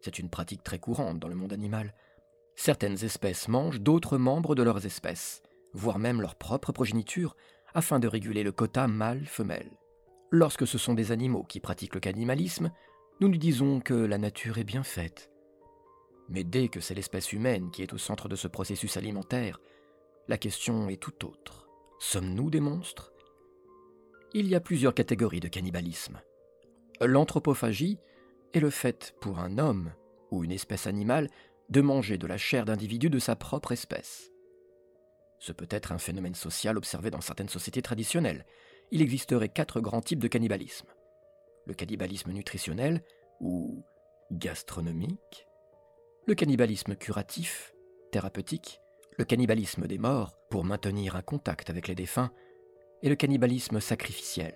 C'est 0.00 0.18
une 0.18 0.30
pratique 0.30 0.62
très 0.62 0.78
courante 0.78 1.18
dans 1.18 1.28
le 1.28 1.34
monde 1.34 1.52
animal. 1.52 1.94
Certaines 2.56 3.04
espèces 3.04 3.46
mangent 3.46 3.80
d'autres 3.80 4.16
membres 4.16 4.54
de 4.54 4.62
leurs 4.62 4.86
espèces, 4.86 5.42
voire 5.74 5.98
même 5.98 6.22
leur 6.22 6.36
propre 6.36 6.72
progéniture, 6.72 7.36
afin 7.74 7.98
de 7.98 8.08
réguler 8.08 8.42
le 8.42 8.52
quota 8.52 8.88
mâle-femelle. 8.88 9.70
Lorsque 10.30 10.66
ce 10.66 10.78
sont 10.78 10.94
des 10.94 11.12
animaux 11.12 11.42
qui 11.42 11.60
pratiquent 11.60 11.94
le 11.94 12.00
cannibalisme, 12.00 12.72
nous 13.20 13.28
nous 13.28 13.36
disons 13.36 13.80
que 13.80 13.92
la 13.92 14.16
nature 14.16 14.56
est 14.56 14.64
bien 14.64 14.82
faite. 14.82 15.30
Mais 16.30 16.42
dès 16.42 16.68
que 16.68 16.80
c'est 16.80 16.94
l'espèce 16.94 17.34
humaine 17.34 17.70
qui 17.70 17.82
est 17.82 17.92
au 17.92 17.98
centre 17.98 18.28
de 18.28 18.36
ce 18.36 18.48
processus 18.48 18.96
alimentaire, 18.96 19.60
la 20.26 20.38
question 20.38 20.88
est 20.88 21.02
tout 21.02 21.26
autre. 21.26 21.68
Sommes-nous 21.98 22.48
des 22.48 22.60
monstres? 22.60 23.12
Il 24.32 24.48
y 24.48 24.54
a 24.54 24.60
plusieurs 24.60 24.94
catégories 24.94 25.40
de 25.40 25.48
cannibalisme. 25.48 26.20
L'anthropophagie 27.00 27.98
est 28.52 28.60
le 28.60 28.70
fait 28.70 29.14
pour 29.20 29.38
un 29.38 29.58
homme 29.58 29.92
ou 30.30 30.44
une 30.44 30.52
espèce 30.52 30.86
animale 30.86 31.28
de 31.68 31.80
manger 31.80 32.18
de 32.18 32.26
la 32.26 32.36
chair 32.36 32.64
d'individus 32.64 33.10
de 33.10 33.18
sa 33.18 33.36
propre 33.36 33.72
espèce. 33.72 34.30
Ce 35.38 35.52
peut 35.52 35.68
être 35.70 35.92
un 35.92 35.98
phénomène 35.98 36.34
social 36.34 36.76
observé 36.76 37.10
dans 37.10 37.20
certaines 37.20 37.48
sociétés 37.48 37.82
traditionnelles. 37.82 38.44
Il 38.90 39.02
existerait 39.02 39.48
quatre 39.48 39.80
grands 39.80 40.02
types 40.02 40.18
de 40.18 40.28
cannibalisme. 40.28 40.88
Le 41.66 41.74
cannibalisme 41.74 42.32
nutritionnel 42.32 43.02
ou 43.40 43.84
gastronomique, 44.30 45.46
le 46.26 46.34
cannibalisme 46.34 46.94
curatif, 46.94 47.74
thérapeutique, 48.12 48.80
le 49.16 49.24
cannibalisme 49.24 49.86
des 49.86 49.98
morts 49.98 50.36
pour 50.50 50.64
maintenir 50.64 51.16
un 51.16 51.22
contact 51.22 51.70
avec 51.70 51.88
les 51.88 51.94
défunts, 51.94 52.32
et 53.02 53.08
le 53.08 53.16
cannibalisme 53.16 53.80
sacrificiel, 53.80 54.54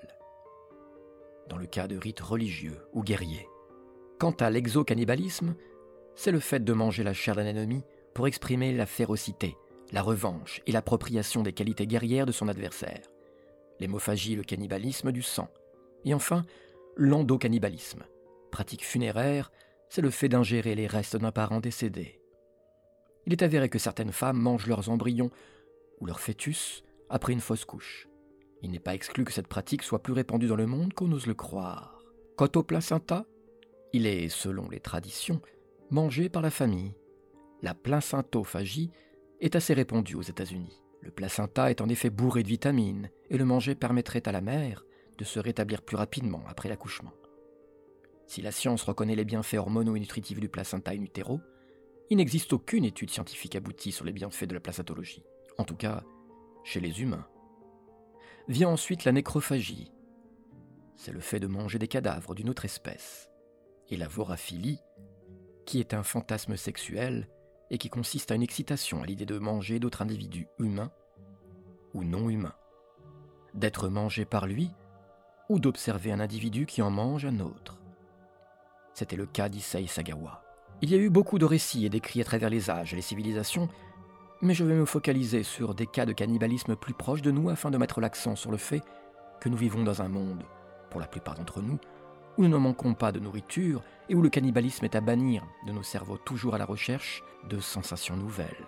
dans 1.49 1.57
le 1.57 1.67
cas 1.67 1.87
de 1.87 1.97
rites 1.97 2.21
religieux 2.21 2.79
ou 2.93 3.03
guerriers. 3.03 3.49
Quant 4.19 4.33
à 4.33 4.51
l'exocannibalisme, 4.51 5.55
c'est 6.15 6.31
le 6.31 6.41
fait 6.41 6.65
de 6.65 6.73
manger 6.73 7.03
la 7.03 7.15
chair 7.15 7.35
d'un 7.35 7.47
ennemi 7.47 7.83
pour 8.15 8.27
exprimer 8.27 8.73
la 8.73 8.87
férocité, 8.87 9.57
la 9.93 10.03
revanche 10.03 10.61
et 10.67 10.73
l'appropriation 10.73 11.43
des 11.43 11.53
qualités 11.53 11.87
guerrières 11.87 12.27
de 12.27 12.33
son 12.33 12.49
adversaire. 12.49 13.11
L'hémophagie, 13.81 14.37
le 14.37 14.45
cannibalisme 14.45 15.11
du 15.11 15.23
sang. 15.23 15.49
Et 16.05 16.15
enfin, 16.15 16.45
l'endocannibalisme. 16.97 18.05
Pratique 18.53 18.85
funéraire, 18.85 19.51
c'est 19.89 20.03
le 20.03 20.11
fait 20.11 20.29
d'ingérer 20.29 20.75
les 20.75 20.87
restes 20.87 21.17
d'un 21.17 21.33
parent 21.33 21.61
décédé. 21.61 22.21
Il 23.27 23.33
est 23.33 23.43
avéré 23.43 23.69
que 23.69 23.79
certaines 23.79 24.13
femmes 24.13 24.39
mangent 24.39 24.67
leurs 24.67 24.91
embryons 24.91 25.31
ou 26.01 26.07
leurs 26.07 26.21
fœtus 26.21 26.85
après 27.09 27.33
une 27.33 27.41
fausse 27.41 27.65
couche. 27.65 28.09
Il 28.65 28.71
n'est 28.71 28.79
pas 28.79 28.95
exclu 28.95 29.25
que 29.25 29.33
cette 29.33 29.47
pratique 29.47 29.83
soit 29.83 30.03
plus 30.03 30.15
répandue 30.15 30.47
dans 30.47 30.57
le 30.57 30.67
monde 30.67 30.95
qu'on 30.95 31.13
ose 31.13 31.27
le 31.27 31.35
croire. 31.35 32.01
Quant 32.35 32.49
au 32.57 32.63
placenta, 32.63 33.27
il 33.93 34.07
est, 34.07 34.31
selon 34.31 34.71
les 34.71 34.81
traditions, 34.81 35.43
mangé 35.91 36.31
par 36.31 36.41
la 36.41 36.51
famille. 36.51 36.95
La 37.61 37.75
placentophagie 37.75 38.91
est 39.43 39.55
assez 39.55 39.75
répandue 39.75 40.15
aux 40.15 40.23
États-Unis. 40.23 40.81
Le 41.03 41.11
placenta 41.11 41.71
est 41.71 41.83
en 41.83 41.91
effet 41.91 42.09
bourré 42.09 42.43
de 42.43 42.49
vitamines 42.49 43.11
et 43.29 43.37
le 43.37 43.45
manger 43.45 43.75
permettrait 43.75 44.27
à 44.27 44.33
la 44.33 44.41
mère 44.41 44.87
de 45.19 45.25
se 45.25 45.39
rétablir 45.39 45.83
plus 45.83 45.99
rapidement 45.99 46.43
après 46.49 46.71
l'accouchement. 46.71 47.13
Si 48.27 48.41
la 48.41 48.51
science 48.51 48.83
reconnaît 48.85 49.15
les 49.15 49.27
bienfaits 49.27 49.59
hormonaux 49.59 49.95
et 49.95 50.01
nutritifs 50.01 50.41
du 50.41 50.49
placenta 50.49 50.93
in 50.93 51.03
utero, 51.03 51.39
il 52.09 52.17
n'existe 52.17 52.55
aucune 52.55 52.87
étude 52.87 53.11
scientifique 53.11 53.57
aboutie 53.57 53.93
sur 53.93 54.07
les 54.07 54.13
bienfaits 54.15 54.47
de 54.47 54.55
la 54.55 54.61
placentologie, 54.61 55.23
en 55.59 55.65
tout 55.65 55.77
cas 55.77 56.03
chez 56.65 56.81
les 56.81 57.03
humains. 57.03 57.27
Vient 58.47 58.69
ensuite 58.69 59.05
la 59.05 59.13
nécrophagie. 59.13 59.91
C'est 60.97 61.13
le 61.13 61.21
fait 61.21 61.41
de 61.41 61.47
manger 61.47 61.79
des 61.79 61.89
cadavres 61.89 62.35
d'une 62.35 62.51
autre 62.51 62.67
espèce. 62.67 63.31
Et 63.89 63.97
la 63.97 64.07
voraphilie, 64.07 64.81
qui 65.65 65.81
est 65.81 65.95
un 65.95 66.03
fantasme 66.03 66.57
sexuel 66.57 67.29
et 67.71 67.79
qui 67.79 67.89
consiste 67.89 68.31
à 68.31 68.35
une 68.35 68.43
excitation 68.43 69.03
à 69.03 69.07
l'idée 69.07 69.25
de 69.25 69.39
manger 69.39 69.79
d'autres 69.79 70.03
individus 70.03 70.47
humains 70.59 70.93
ou 71.95 72.05
non 72.05 72.29
humains, 72.29 72.55
d'être 73.55 73.89
mangé 73.89 74.27
par 74.27 74.47
lui 74.47 74.71
ou 75.49 75.59
d'observer 75.59 76.13
un 76.13 76.21
individu 76.21 76.67
qui 76.67 76.83
en 76.83 76.91
mange 76.91 77.25
un 77.25 77.41
autre. 77.41 77.81
C'était 78.93 79.17
le 79.17 79.27
cas 79.27 79.49
d'Issei 79.49 79.87
Sagawa. 79.87 80.43
Il 80.83 80.91
y 80.91 80.95
a 80.95 80.99
eu 80.99 81.09
beaucoup 81.09 81.39
de 81.39 81.47
récits 81.47 81.87
et 81.87 81.91
d'écrits 81.91 82.21
à 82.21 82.25
travers 82.25 82.51
les 82.51 82.69
âges 82.69 82.93
et 82.93 82.97
les 82.97 83.03
civilisations, 83.03 83.69
mais 84.43 84.55
je 84.55 84.65
vais 84.65 84.75
me 84.75 84.85
focaliser 84.85 85.43
sur 85.43 85.75
des 85.75 85.87
cas 85.87 86.07
de 86.07 86.13
cannibalisme 86.13 86.77
plus 86.77 86.95
proches 86.95 87.23
de 87.23 87.31
nous 87.31 87.51
afin 87.51 87.71
de 87.71 87.79
mettre 87.79 88.01
l'accent 88.01 88.37
sur 88.37 88.51
le 88.51 88.57
fait 88.57 88.83
que 89.41 89.49
nous 89.49 89.57
vivons 89.57 89.83
dans 89.83 90.03
un 90.03 90.09
monde, 90.09 90.45
pour 90.91 91.01
la 91.01 91.07
plupart 91.07 91.35
d'entre 91.35 91.63
nous, 91.63 91.79
où 92.37 92.43
nous 92.43 92.49
ne 92.49 92.57
manquons 92.57 92.95
pas 92.95 93.13
de 93.13 93.21
nourriture 93.21 93.83
et 94.09 94.15
où 94.15 94.23
le 94.23 94.29
cannibalisme 94.29 94.85
est 94.85 94.97
à 94.97 95.01
bannir 95.01 95.45
de 95.67 95.73
nos 95.73 95.83
cerveaux 95.83 96.19
toujours 96.19 96.55
à 96.55 96.59
la 96.59 96.65
recherche 96.65 97.23
de 97.49 97.61
sensations 97.61 98.17
nouvelles. 98.17 98.67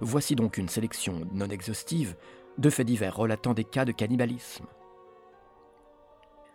Voici 0.00 0.36
donc 0.36 0.58
une 0.58 0.68
sélection 0.68 1.26
non 1.32 1.48
exhaustive 1.48 2.16
de 2.58 2.70
faits 2.70 2.86
divers 2.86 3.16
relatant 3.16 3.54
des 3.54 3.64
cas 3.64 3.84
de 3.84 3.92
cannibalisme. 3.92 4.66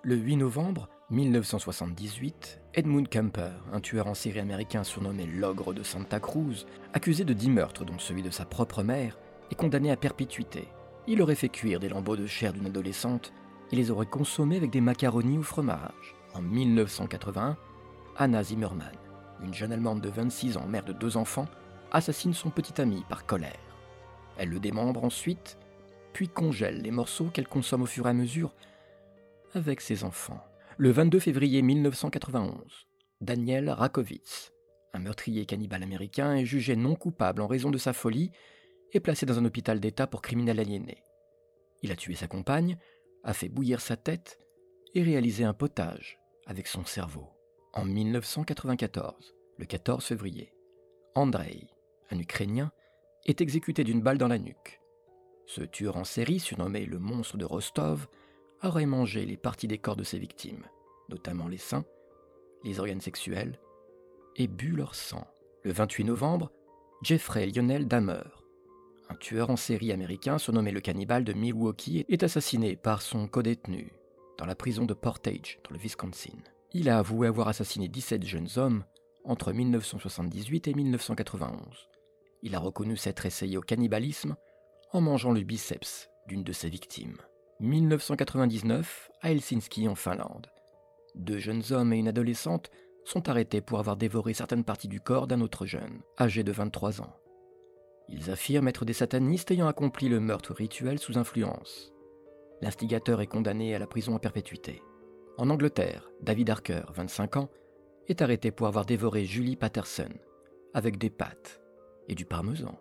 Le 0.03 0.15
8 0.15 0.37
novembre 0.37 0.89
1978, 1.09 2.61
Edmund 2.73 3.09
Kemper, 3.09 3.51
un 3.73 3.81
tueur 3.81 4.07
en 4.07 4.13
série 4.13 4.39
américain 4.39 4.83
surnommé 4.83 5.25
l'ogre 5.25 5.73
de 5.73 5.83
Santa 5.83 6.19
Cruz, 6.19 6.65
accusé 6.93 7.25
de 7.25 7.33
dix 7.33 7.49
meurtres 7.49 7.83
dont 7.83 7.99
celui 7.99 8.23
de 8.23 8.29
sa 8.29 8.45
propre 8.45 8.83
mère, 8.83 9.19
est 9.51 9.55
condamné 9.55 9.91
à 9.91 9.97
perpétuité. 9.97 10.67
Il 11.05 11.21
aurait 11.21 11.35
fait 11.35 11.49
cuire 11.49 11.81
des 11.81 11.89
lambeaux 11.89 12.15
de 12.15 12.25
chair 12.25 12.53
d'une 12.53 12.67
adolescente 12.67 13.33
et 13.71 13.75
les 13.75 13.91
aurait 13.91 14.05
consommés 14.05 14.55
avec 14.55 14.71
des 14.71 14.79
macaronis 14.79 15.37
ou 15.37 15.43
fromage. 15.43 16.15
En 16.33 16.41
1981, 16.41 17.57
Anna 18.17 18.43
Zimmerman, 18.43 18.95
une 19.43 19.53
jeune 19.53 19.73
Allemande 19.73 20.01
de 20.01 20.09
26 20.09 20.55
ans, 20.55 20.67
mère 20.67 20.85
de 20.85 20.93
deux 20.93 21.17
enfants, 21.17 21.47
assassine 21.91 22.33
son 22.33 22.49
petit 22.49 22.79
ami 22.81 23.03
par 23.09 23.25
colère. 23.25 23.77
Elle 24.37 24.49
le 24.49 24.59
démembre 24.59 25.03
ensuite, 25.03 25.57
puis 26.13 26.29
congèle 26.29 26.81
les 26.81 26.91
morceaux 26.91 27.29
qu'elle 27.33 27.47
consomme 27.47 27.81
au 27.81 27.87
fur 27.87 28.07
et 28.07 28.11
à 28.11 28.13
mesure 28.13 28.53
avec 29.53 29.81
ses 29.81 30.05
enfants. 30.05 30.43
Le 30.79 30.89
22 30.89 31.19
février 31.19 31.61
1991, 31.61 32.87
Daniel 33.21 33.69
Rakovitz, 33.69 34.51
un 34.93 34.99
meurtrier 34.99 35.45
cannibale 35.45 35.83
américain, 35.83 36.33
est 36.33 36.45
jugé 36.45 36.75
non 36.75 36.95
coupable 36.95 37.43
en 37.43 37.47
raison 37.47 37.69
de 37.69 37.77
sa 37.77 37.93
folie 37.93 38.31
et 38.91 38.99
placé 38.99 39.27
dans 39.27 39.37
un 39.37 39.45
hôpital 39.45 39.79
d'État 39.79 40.07
pour 40.07 40.23
criminel 40.23 40.59
aliéné. 40.59 41.03
Il 41.83 41.91
a 41.91 41.95
tué 41.95 42.15
sa 42.15 42.25
compagne, 42.25 42.79
a 43.23 43.33
fait 43.33 43.49
bouillir 43.49 43.81
sa 43.81 43.97
tête 43.97 44.39
et 44.95 45.03
réalisé 45.03 45.43
un 45.43 45.53
potage 45.53 46.17
avec 46.47 46.65
son 46.65 46.85
cerveau. 46.85 47.29
En 47.73 47.85
1994, 47.85 49.35
le 49.59 49.65
14 49.65 50.03
février, 50.03 50.55
Andrei, 51.13 51.67
un 52.09 52.17
Ukrainien, 52.17 52.71
est 53.25 53.41
exécuté 53.41 53.83
d'une 53.83 54.01
balle 54.01 54.17
dans 54.17 54.27
la 54.27 54.39
nuque. 54.39 54.81
Ce 55.45 55.61
tueur 55.61 55.97
en 55.97 56.03
série, 56.03 56.39
surnommé 56.39 56.87
le 56.87 56.97
monstre 56.97 57.37
de 57.37 57.45
Rostov, 57.45 58.07
aurait 58.63 58.85
mangé 58.85 59.25
les 59.25 59.37
parties 59.37 59.67
des 59.67 59.77
corps 59.77 59.95
de 59.95 60.03
ses 60.03 60.19
victimes, 60.19 60.65
notamment 61.09 61.47
les 61.47 61.57
seins, 61.57 61.85
les 62.63 62.79
organes 62.79 63.01
sexuels, 63.01 63.59
et 64.35 64.47
bu 64.47 64.69
leur 64.69 64.95
sang. 64.95 65.27
Le 65.63 65.71
28 65.71 66.05
novembre, 66.05 66.51
Jeffrey 67.03 67.45
Lionel 67.45 67.87
Dahmer, 67.87 68.23
un 69.09 69.15
tueur 69.15 69.49
en 69.49 69.55
série 69.55 69.91
américain 69.91 70.37
surnommé 70.37 70.71
le 70.71 70.81
cannibale 70.81 71.23
de 71.23 71.33
Milwaukee, 71.33 72.05
est 72.09 72.23
assassiné 72.23 72.75
par 72.75 73.01
son 73.01 73.27
codétenu 73.27 73.93
dans 74.37 74.45
la 74.45 74.55
prison 74.55 74.85
de 74.85 74.93
Portage, 74.93 75.59
dans 75.63 75.75
le 75.75 75.79
Wisconsin. 75.79 76.37
Il 76.71 76.89
a 76.89 76.97
avoué 76.97 77.27
avoir 77.27 77.49
assassiné 77.49 77.87
17 77.87 78.25
jeunes 78.25 78.49
hommes 78.55 78.83
entre 79.23 79.53
1978 79.53 80.67
et 80.67 80.73
1991. 80.73 81.89
Il 82.41 82.55
a 82.55 82.59
reconnu 82.59 82.97
s'être 82.97 83.25
essayé 83.25 83.57
au 83.57 83.61
cannibalisme 83.61 84.35
en 84.91 85.01
mangeant 85.01 85.31
le 85.31 85.41
biceps 85.41 86.09
d'une 86.27 86.43
de 86.43 86.51
ses 86.51 86.69
victimes. 86.69 87.17
1999, 87.59 89.11
à 89.21 89.31
Helsinki 89.31 89.87
en 89.87 89.95
Finlande. 89.95 90.47
Deux 91.15 91.39
jeunes 91.39 91.63
hommes 91.71 91.93
et 91.93 91.97
une 91.97 92.07
adolescente 92.07 92.71
sont 93.05 93.29
arrêtés 93.29 93.61
pour 93.61 93.79
avoir 93.79 93.97
dévoré 93.97 94.33
certaines 94.33 94.63
parties 94.63 94.87
du 94.87 94.99
corps 94.99 95.27
d'un 95.27 95.41
autre 95.41 95.65
jeune, 95.65 96.01
âgé 96.19 96.43
de 96.43 96.51
23 96.51 97.01
ans. 97.01 97.15
Ils 98.09 98.31
affirment 98.31 98.67
être 98.67 98.85
des 98.85 98.93
satanistes 98.93 99.51
ayant 99.51 99.67
accompli 99.67 100.09
le 100.09 100.19
meurtre 100.19 100.53
rituel 100.53 100.99
sous 100.99 101.17
influence. 101.17 101.93
L'instigateur 102.61 103.21
est 103.21 103.27
condamné 103.27 103.75
à 103.75 103.79
la 103.79 103.87
prison 103.87 104.15
à 104.15 104.19
perpétuité. 104.19 104.81
En 105.37 105.49
Angleterre, 105.49 106.09
David 106.21 106.49
Harker, 106.49 106.83
25 106.93 107.37
ans, 107.37 107.49
est 108.07 108.21
arrêté 108.21 108.51
pour 108.51 108.67
avoir 108.67 108.85
dévoré 108.85 109.25
Julie 109.25 109.55
Patterson 109.55 110.09
avec 110.73 110.97
des 110.97 111.09
pâtes 111.09 111.61
et 112.07 112.15
du 112.15 112.25
parmesan. 112.25 112.77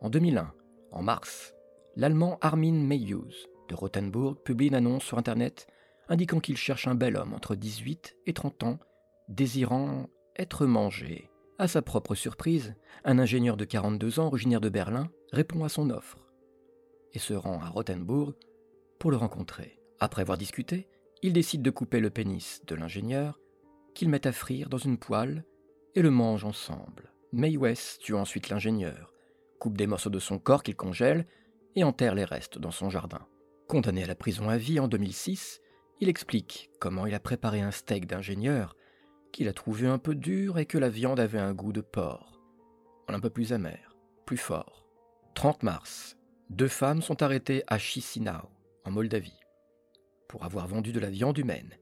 En 0.00 0.10
2001, 0.10 0.52
en 0.92 1.02
mars, 1.02 1.54
l'Allemand 1.96 2.38
Armin 2.40 2.72
Mayhews 2.72 3.32
de 3.68 3.74
Rothenburg 3.74 4.42
publie 4.42 4.68
une 4.68 4.74
annonce 4.74 5.04
sur 5.04 5.18
Internet 5.18 5.66
indiquant 6.08 6.40
qu'il 6.40 6.56
cherche 6.56 6.86
un 6.86 6.94
bel 6.94 7.16
homme 7.16 7.34
entre 7.34 7.54
18 7.54 8.16
et 8.26 8.32
30 8.32 8.62
ans, 8.62 8.78
désirant 9.28 10.08
être 10.36 10.66
mangé. 10.66 11.30
À 11.58 11.68
sa 11.68 11.82
propre 11.82 12.14
surprise, 12.14 12.74
un 13.04 13.18
ingénieur 13.18 13.56
de 13.56 13.64
42 13.64 14.20
ans 14.20 14.26
originaire 14.26 14.60
de 14.60 14.68
Berlin 14.68 15.10
répond 15.32 15.64
à 15.64 15.68
son 15.68 15.90
offre 15.90 16.18
et 17.12 17.18
se 17.18 17.34
rend 17.34 17.60
à 17.60 17.68
Rothenburg 17.68 18.34
pour 18.98 19.10
le 19.10 19.16
rencontrer. 19.16 19.80
Après 19.98 20.22
avoir 20.22 20.36
discuté, 20.36 20.88
il 21.22 21.32
décide 21.32 21.62
de 21.62 21.70
couper 21.70 22.00
le 22.00 22.10
pénis 22.10 22.60
de 22.66 22.74
l'ingénieur, 22.74 23.40
qu'il 23.94 24.10
met 24.10 24.26
à 24.26 24.32
frire 24.32 24.68
dans 24.68 24.76
une 24.78 24.98
poêle 24.98 25.44
et 25.94 26.02
le 26.02 26.10
mange 26.10 26.44
ensemble. 26.44 27.12
May 27.32 27.56
tue 28.00 28.14
ensuite 28.14 28.50
l'ingénieur, 28.50 29.14
coupe 29.58 29.78
des 29.78 29.86
morceaux 29.86 30.10
de 30.10 30.18
son 30.18 30.38
corps 30.38 30.62
qu'il 30.62 30.76
congèle 30.76 31.26
et 31.74 31.84
enterre 31.84 32.14
les 32.14 32.24
restes 32.24 32.58
dans 32.58 32.70
son 32.70 32.90
jardin. 32.90 33.26
Condamné 33.68 34.04
à 34.04 34.06
la 34.06 34.14
prison 34.14 34.48
à 34.48 34.56
vie 34.56 34.78
en 34.78 34.86
2006, 34.86 35.60
il 36.00 36.08
explique 36.08 36.70
comment 36.78 37.04
il 37.04 37.14
a 37.14 37.20
préparé 37.20 37.60
un 37.60 37.72
steak 37.72 38.06
d'ingénieur, 38.06 38.76
qu'il 39.32 39.48
a 39.48 39.52
trouvé 39.52 39.88
un 39.88 39.98
peu 39.98 40.14
dur 40.14 40.58
et 40.58 40.66
que 40.66 40.78
la 40.78 40.88
viande 40.88 41.18
avait 41.18 41.40
un 41.40 41.52
goût 41.52 41.72
de 41.72 41.80
porc. 41.80 42.40
Un 43.08 43.18
peu 43.18 43.28
plus 43.28 43.52
amer, 43.52 43.96
plus 44.24 44.36
fort. 44.36 44.86
30 45.34 45.64
mars, 45.64 46.16
deux 46.48 46.68
femmes 46.68 47.02
sont 47.02 47.22
arrêtées 47.22 47.64
à 47.66 47.78
Chisinau, 47.78 48.48
en 48.84 48.92
Moldavie, 48.92 49.40
pour 50.28 50.44
avoir 50.44 50.68
vendu 50.68 50.92
de 50.92 51.00
la 51.00 51.10
viande 51.10 51.36
humaine. 51.36 51.74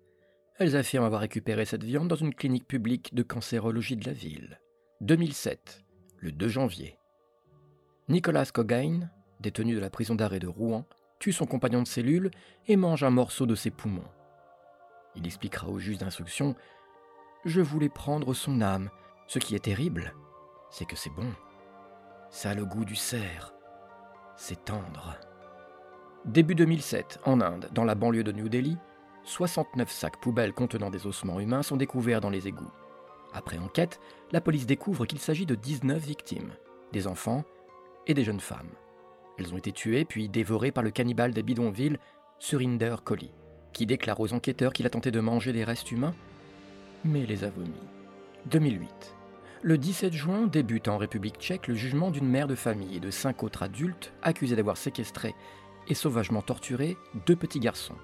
Elles 0.59 0.77
affirment 0.77 1.05
avoir 1.07 1.21
récupéré 1.21 1.67
cette 1.67 1.85
viande 1.85 2.09
dans 2.09 2.17
une 2.17 2.35
clinique 2.35 2.67
publique 2.67 3.15
de 3.15 3.23
cancérologie 3.23 3.97
de 3.97 4.07
la 4.07 4.13
ville. 4.15 4.59
2007, 5.03 5.85
le 6.17 6.33
2 6.33 6.49
janvier. 6.49 6.99
Nicolas 8.09 8.47
Cogain, 8.47 9.11
détenu 9.41 9.75
de 9.75 9.81
la 9.81 9.91
prison 9.91 10.15
d'arrêt 10.15 10.39
de 10.39 10.47
Rouen, 10.47 10.87
son 11.33 11.47
compagnon 11.47 11.83
de 11.83 11.89
cellule 11.89 12.31
et 12.67 12.77
mange 12.77 13.05
un 13.05 13.11
morceau 13.11 13.47
de 13.47 13.55
ses 13.55 13.71
poumons. 13.71 14.09
Il 15.17 15.27
expliquera 15.27 15.69
au 15.69 15.79
juge 15.79 15.99
d'instruction 15.99 16.55
Je 17.45 17.61
voulais 17.61 17.89
prendre 17.89 18.35
son 18.35 18.61
âme. 18.61 18.91
Ce 19.27 19.39
qui 19.39 19.55
est 19.55 19.65
terrible, 19.65 20.15
c'est 20.71 20.85
que 20.85 20.97
c'est 20.97 21.11
bon. 21.11 21.33
Ça 22.31 22.51
a 22.51 22.55
le 22.55 22.67
goût 22.67 22.85
du 22.85 22.97
cerf. 22.97 23.55
C'est 24.37 24.65
tendre. 24.65 25.17
Début 26.25 26.55
2007, 26.55 27.21
en 27.25 27.41
Inde, 27.41 27.69
dans 27.73 27.85
la 27.85 27.95
banlieue 27.95 28.25
de 28.25 28.33
New 28.33 28.49
Delhi, 28.49 28.77
69 29.25 29.91
sacs 29.91 30.21
poubelles 30.21 30.53
contenant 30.53 30.91
des 30.91 31.07
ossements 31.07 31.41
humains 31.41 31.63
sont 31.63 31.77
découverts 31.77 32.21
dans 32.21 32.31
les 32.31 32.49
égouts. 32.49 32.71
Après 33.33 33.59
enquête, 33.59 34.01
la 34.33 34.41
police 34.41 34.67
découvre 34.67 35.07
qu'il 35.07 35.19
s'agit 35.19 35.47
de 35.47 35.55
19 35.55 35.99
victimes, 35.99 36.53
des 36.93 37.07
enfants 37.07 37.45
et 38.07 38.15
des 38.15 38.25
jeunes 38.25 38.41
femmes. 38.41 38.71
Elles 39.39 39.53
ont 39.53 39.59
été 39.59 39.73
tuées 39.73 40.05
puis 40.05 40.29
dévorées 40.29 40.73
par 40.73 40.85
le 40.85 40.91
cannibale 40.91 41.33
des 41.33 41.43
bidonvilles, 41.43 41.99
Surinder 42.39 42.97
Kohli, 43.05 43.33
qui 43.73 43.87
déclare 43.87 44.21
aux 44.21 44.33
enquêteurs 44.33 44.73
qu'il 44.73 44.87
a 44.87 44.91
tenté 44.91 45.11
de 45.11 45.21
manger 45.21 45.53
des 45.53 45.65
restes 45.65 45.91
humains, 45.91 46.15
mais 47.05 47.27
les 47.27 47.45
a 47.45 47.51
vomis. 47.51 47.73
2008. 48.47 49.17
Le 49.63 49.79
17 49.79 50.13
juin 50.13 50.47
débute 50.47 50.89
en 50.89 50.99
République 50.99 51.39
tchèque 51.39 51.69
le 51.69 51.75
jugement 51.75 52.11
d'une 52.11 52.29
mère 52.29 52.47
de 52.47 52.55
famille 52.55 52.97
et 52.97 53.01
de 53.01 53.11
cinq 53.11 53.43
autres 53.43 53.63
adultes 53.63 54.13
accusés 54.23 54.57
d'avoir 54.57 54.77
séquestré 54.77 55.35
et 55.89 55.95
sauvagement 55.95 56.43
torturé 56.43 56.97
deux 57.27 57.37
petits 57.37 57.61
garçons, 57.61 57.97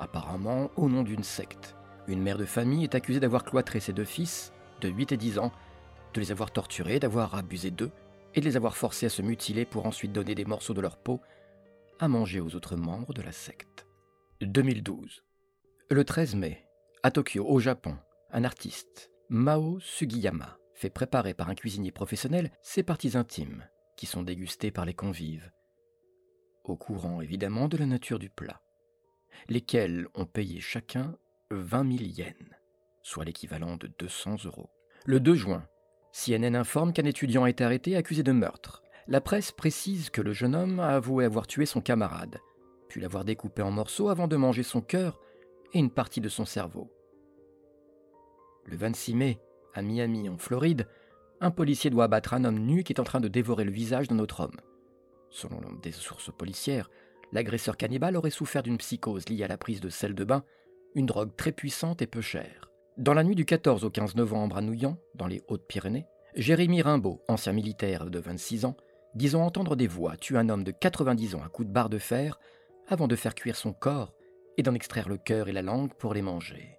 apparemment 0.00 0.70
au 0.76 0.88
nom 0.88 1.02
d'une 1.02 1.22
secte. 1.22 1.76
Une 2.08 2.22
mère 2.22 2.36
de 2.36 2.44
famille 2.44 2.84
est 2.84 2.94
accusée 2.94 3.20
d'avoir 3.20 3.44
cloîtré 3.44 3.80
ses 3.80 3.92
deux 3.92 4.04
fils, 4.04 4.52
de 4.80 4.88
8 4.88 5.12
et 5.12 5.16
10 5.16 5.38
ans, 5.38 5.52
de 6.12 6.20
les 6.20 6.32
avoir 6.32 6.50
torturés, 6.50 6.98
d'avoir 6.98 7.34
abusé 7.34 7.70
d'eux 7.70 7.90
et 8.34 8.40
de 8.40 8.44
les 8.44 8.56
avoir 8.56 8.76
forcés 8.76 9.06
à 9.06 9.10
se 9.10 9.22
mutiler 9.22 9.64
pour 9.64 9.86
ensuite 9.86 10.12
donner 10.12 10.34
des 10.34 10.44
morceaux 10.44 10.74
de 10.74 10.80
leur 10.80 10.96
peau 10.96 11.20
à 11.98 12.08
manger 12.08 12.40
aux 12.40 12.54
autres 12.54 12.76
membres 12.76 13.14
de 13.14 13.22
la 13.22 13.32
secte. 13.32 13.86
2012. 14.40 15.24
Le 15.90 16.04
13 16.04 16.34
mai, 16.34 16.66
à 17.02 17.10
Tokyo, 17.10 17.46
au 17.46 17.60
Japon, 17.60 17.96
un 18.32 18.44
artiste, 18.44 19.10
Mao 19.28 19.78
Sugiyama, 19.80 20.58
fait 20.74 20.90
préparer 20.90 21.34
par 21.34 21.48
un 21.48 21.54
cuisinier 21.54 21.92
professionnel 21.92 22.50
ses 22.62 22.82
parties 22.82 23.16
intimes, 23.16 23.64
qui 23.96 24.06
sont 24.06 24.22
dégustées 24.22 24.70
par 24.70 24.84
les 24.84 24.94
convives, 24.94 25.52
au 26.64 26.76
courant 26.76 27.20
évidemment 27.20 27.68
de 27.68 27.76
la 27.76 27.86
nature 27.86 28.18
du 28.18 28.28
plat, 28.28 28.60
lesquels 29.48 30.08
ont 30.14 30.26
payé 30.26 30.60
chacun 30.60 31.16
20 31.50 31.98
000 31.98 32.10
yens, 32.10 32.34
soit 33.02 33.24
l'équivalent 33.24 33.76
de 33.76 33.86
200 33.98 34.44
euros. 34.46 34.70
Le 35.04 35.20
2 35.20 35.34
juin, 35.34 35.68
CNN 36.14 36.54
informe 36.54 36.92
qu'un 36.92 37.06
étudiant 37.06 37.44
été 37.44 37.64
arrêté 37.64 37.96
accusé 37.96 38.22
de 38.22 38.30
meurtre. 38.30 38.84
La 39.08 39.20
presse 39.20 39.50
précise 39.50 40.10
que 40.10 40.22
le 40.22 40.32
jeune 40.32 40.54
homme 40.54 40.78
a 40.78 40.90
avoué 40.90 41.24
avoir 41.24 41.48
tué 41.48 41.66
son 41.66 41.80
camarade, 41.80 42.38
puis 42.88 43.00
l'avoir 43.00 43.24
découpé 43.24 43.62
en 43.62 43.72
morceaux 43.72 44.08
avant 44.08 44.28
de 44.28 44.36
manger 44.36 44.62
son 44.62 44.80
cœur 44.80 45.20
et 45.72 45.80
une 45.80 45.90
partie 45.90 46.20
de 46.20 46.28
son 46.28 46.44
cerveau. 46.44 46.88
Le 48.64 48.76
26 48.76 49.14
mai, 49.16 49.40
à 49.74 49.82
Miami, 49.82 50.28
en 50.28 50.38
Floride, 50.38 50.86
un 51.40 51.50
policier 51.50 51.90
doit 51.90 52.04
abattre 52.04 52.32
un 52.32 52.44
homme 52.44 52.60
nu 52.60 52.84
qui 52.84 52.92
est 52.92 53.00
en 53.00 53.04
train 53.04 53.20
de 53.20 53.28
dévorer 53.28 53.64
le 53.64 53.72
visage 53.72 54.06
d'un 54.06 54.20
autre 54.20 54.38
homme. 54.38 54.60
Selon 55.30 55.60
des 55.82 55.90
sources 55.90 56.30
policières, 56.32 56.90
l'agresseur 57.32 57.76
cannibale 57.76 58.16
aurait 58.16 58.30
souffert 58.30 58.62
d'une 58.62 58.78
psychose 58.78 59.28
liée 59.28 59.42
à 59.42 59.48
la 59.48 59.58
prise 59.58 59.80
de 59.80 59.88
sel 59.88 60.14
de 60.14 60.22
bain, 60.22 60.44
une 60.94 61.06
drogue 61.06 61.34
très 61.36 61.50
puissante 61.50 62.02
et 62.02 62.06
peu 62.06 62.20
chère. 62.20 62.70
Dans 62.96 63.12
la 63.12 63.24
nuit 63.24 63.34
du 63.34 63.44
14 63.44 63.84
au 63.84 63.90
15 63.90 64.14
novembre 64.14 64.56
à 64.56 64.60
Nouillan, 64.60 64.96
dans 65.16 65.26
les 65.26 65.42
Hautes-Pyrénées, 65.48 66.06
Jérémy 66.36 66.80
Rimbaud, 66.80 67.24
ancien 67.26 67.52
militaire 67.52 68.08
de 68.08 68.20
26 68.20 68.66
ans, 68.66 68.76
disant 69.16 69.44
entendre 69.44 69.74
des 69.74 69.88
voix, 69.88 70.16
tue 70.16 70.38
un 70.38 70.48
homme 70.48 70.62
de 70.62 70.70
90 70.70 71.34
ans 71.34 71.42
à 71.44 71.48
coups 71.48 71.66
de 71.66 71.72
barre 71.72 71.88
de 71.88 71.98
fer 71.98 72.38
avant 72.86 73.08
de 73.08 73.16
faire 73.16 73.34
cuire 73.34 73.56
son 73.56 73.72
corps 73.72 74.14
et 74.58 74.62
d'en 74.62 74.74
extraire 74.74 75.08
le 75.08 75.16
cœur 75.16 75.48
et 75.48 75.52
la 75.52 75.62
langue 75.62 75.92
pour 75.94 76.14
les 76.14 76.22
manger. 76.22 76.78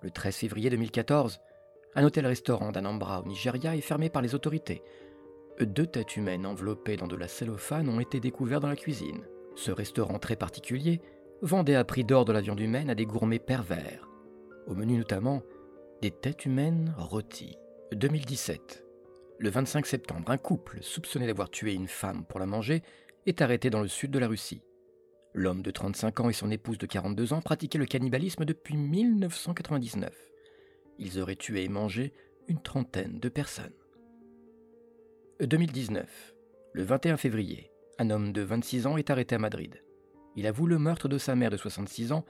Le 0.00 0.10
13 0.10 0.36
février 0.36 0.70
2014, 0.70 1.38
un 1.94 2.04
hôtel-restaurant 2.04 2.72
d'Anambra 2.72 3.20
au 3.20 3.26
Nigeria 3.26 3.76
est 3.76 3.82
fermé 3.82 4.08
par 4.08 4.22
les 4.22 4.34
autorités. 4.34 4.82
Deux 5.60 5.86
têtes 5.86 6.16
humaines 6.16 6.46
enveloppées 6.46 6.96
dans 6.96 7.08
de 7.08 7.16
la 7.16 7.28
cellophane 7.28 7.90
ont 7.90 8.00
été 8.00 8.20
découvertes 8.20 8.62
dans 8.62 8.68
la 8.68 8.76
cuisine. 8.76 9.20
Ce 9.54 9.70
restaurant 9.70 10.18
très 10.18 10.36
particulier 10.36 11.02
vendait 11.42 11.74
à 11.74 11.84
prix 11.84 12.04
d'or 12.04 12.24
de 12.24 12.32
la 12.32 12.40
viande 12.40 12.60
humaine 12.60 12.88
à 12.88 12.94
des 12.94 13.04
gourmets 13.04 13.38
pervers. 13.38 14.08
Au 14.66 14.74
menu 14.74 14.96
notamment 14.96 15.42
des 16.00 16.10
têtes 16.10 16.46
humaines 16.46 16.94
rôties. 16.96 17.56
2017. 17.92 18.84
Le 19.38 19.50
25 19.50 19.86
septembre, 19.86 20.30
un 20.30 20.38
couple 20.38 20.78
soupçonné 20.82 21.26
d'avoir 21.26 21.50
tué 21.50 21.74
une 21.74 21.88
femme 21.88 22.24
pour 22.24 22.38
la 22.38 22.46
manger 22.46 22.82
est 23.26 23.42
arrêté 23.42 23.70
dans 23.70 23.80
le 23.80 23.88
sud 23.88 24.10
de 24.10 24.18
la 24.18 24.28
Russie. 24.28 24.62
L'homme 25.34 25.62
de 25.62 25.70
35 25.70 26.20
ans 26.20 26.28
et 26.28 26.32
son 26.34 26.50
épouse 26.50 26.78
de 26.78 26.86
42 26.86 27.32
ans 27.32 27.40
pratiquaient 27.40 27.78
le 27.78 27.86
cannibalisme 27.86 28.44
depuis 28.44 28.76
1999. 28.76 30.12
Ils 30.98 31.20
auraient 31.20 31.36
tué 31.36 31.64
et 31.64 31.68
mangé 31.68 32.12
une 32.48 32.62
trentaine 32.62 33.18
de 33.18 33.28
personnes. 33.28 33.72
2019. 35.40 36.34
Le 36.72 36.82
21 36.82 37.16
février, 37.16 37.72
un 37.98 38.10
homme 38.10 38.32
de 38.32 38.42
26 38.42 38.86
ans 38.86 38.96
est 38.96 39.10
arrêté 39.10 39.34
à 39.34 39.38
Madrid. 39.38 39.82
Il 40.36 40.46
avoue 40.46 40.66
le 40.66 40.78
meurtre 40.78 41.08
de 41.08 41.18
sa 41.18 41.34
mère 41.34 41.50
de 41.50 41.56
66 41.56 42.12
ans 42.12 42.24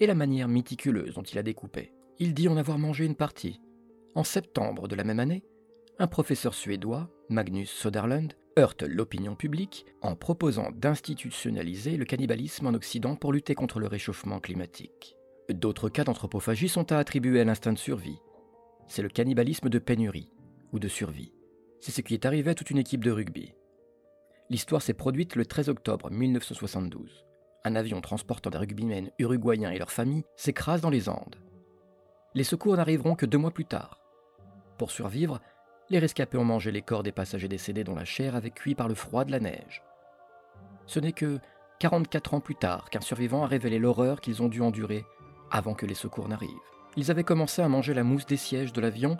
et 0.00 0.06
la 0.06 0.14
manière 0.14 0.48
méticuleuse 0.48 1.14
dont 1.14 1.22
il 1.22 1.38
a 1.38 1.42
découpé. 1.42 1.92
Il 2.18 2.34
dit 2.34 2.48
en 2.48 2.56
avoir 2.56 2.78
mangé 2.78 3.04
une 3.04 3.14
partie. 3.14 3.60
En 4.14 4.24
septembre 4.24 4.88
de 4.88 4.96
la 4.96 5.04
même 5.04 5.20
année, 5.20 5.44
un 5.98 6.06
professeur 6.06 6.54
suédois, 6.54 7.08
Magnus 7.28 7.70
Soderlund, 7.70 8.34
heurte 8.58 8.82
l'opinion 8.82 9.36
publique 9.36 9.86
en 10.02 10.16
proposant 10.16 10.70
d'institutionnaliser 10.72 11.96
le 11.96 12.04
cannibalisme 12.04 12.66
en 12.66 12.74
Occident 12.74 13.16
pour 13.16 13.32
lutter 13.32 13.54
contre 13.54 13.78
le 13.78 13.86
réchauffement 13.86 14.40
climatique. 14.40 15.16
D'autres 15.48 15.88
cas 15.88 16.04
d'anthropophagie 16.04 16.68
sont 16.68 16.92
à 16.92 16.98
attribuer 16.98 17.40
à 17.40 17.44
l'instinct 17.44 17.72
de 17.72 17.78
survie. 17.78 18.18
C'est 18.88 19.02
le 19.02 19.08
cannibalisme 19.08 19.68
de 19.68 19.78
pénurie 19.78 20.30
ou 20.72 20.78
de 20.78 20.88
survie. 20.88 21.32
C'est 21.80 21.92
ce 21.92 22.00
qui 22.00 22.14
est 22.14 22.26
arrivé 22.26 22.50
à 22.50 22.54
toute 22.54 22.70
une 22.70 22.78
équipe 22.78 23.04
de 23.04 23.10
rugby. 23.10 23.54
L'histoire 24.50 24.82
s'est 24.82 24.94
produite 24.94 25.36
le 25.36 25.46
13 25.46 25.68
octobre 25.68 26.10
1972. 26.10 27.27
Un 27.64 27.74
avion 27.76 28.00
transportant 28.00 28.50
des 28.50 28.58
rugbymen 28.58 29.10
uruguayens 29.18 29.70
et 29.70 29.78
leurs 29.78 29.90
familles 29.90 30.24
s'écrase 30.36 30.80
dans 30.80 30.90
les 30.90 31.08
Andes. 31.08 31.36
Les 32.34 32.44
secours 32.44 32.76
n'arriveront 32.76 33.14
que 33.14 33.26
deux 33.26 33.38
mois 33.38 33.50
plus 33.50 33.64
tard. 33.64 34.00
Pour 34.76 34.90
survivre, 34.90 35.40
les 35.90 35.98
rescapés 35.98 36.38
ont 36.38 36.44
mangé 36.44 36.70
les 36.70 36.82
corps 36.82 37.02
des 37.02 37.12
passagers 37.12 37.48
décédés 37.48 37.84
dont 37.84 37.94
la 37.94 38.04
chair 38.04 38.36
avait 38.36 38.50
cuit 38.50 38.74
par 38.74 38.88
le 38.88 38.94
froid 38.94 39.24
de 39.24 39.32
la 39.32 39.40
neige. 39.40 39.82
Ce 40.86 41.00
n'est 41.00 41.12
que 41.12 41.40
44 41.80 42.34
ans 42.34 42.40
plus 42.40 42.54
tard 42.54 42.90
qu'un 42.90 43.00
survivant 43.00 43.44
a 43.44 43.46
révélé 43.46 43.78
l'horreur 43.78 44.20
qu'ils 44.20 44.42
ont 44.42 44.48
dû 44.48 44.60
endurer 44.60 45.04
avant 45.50 45.74
que 45.74 45.86
les 45.86 45.94
secours 45.94 46.28
n'arrivent. 46.28 46.50
Ils 46.96 47.10
avaient 47.10 47.24
commencé 47.24 47.62
à 47.62 47.68
manger 47.68 47.94
la 47.94 48.04
mousse 48.04 48.26
des 48.26 48.36
sièges 48.36 48.72
de 48.72 48.80
l'avion 48.80 49.16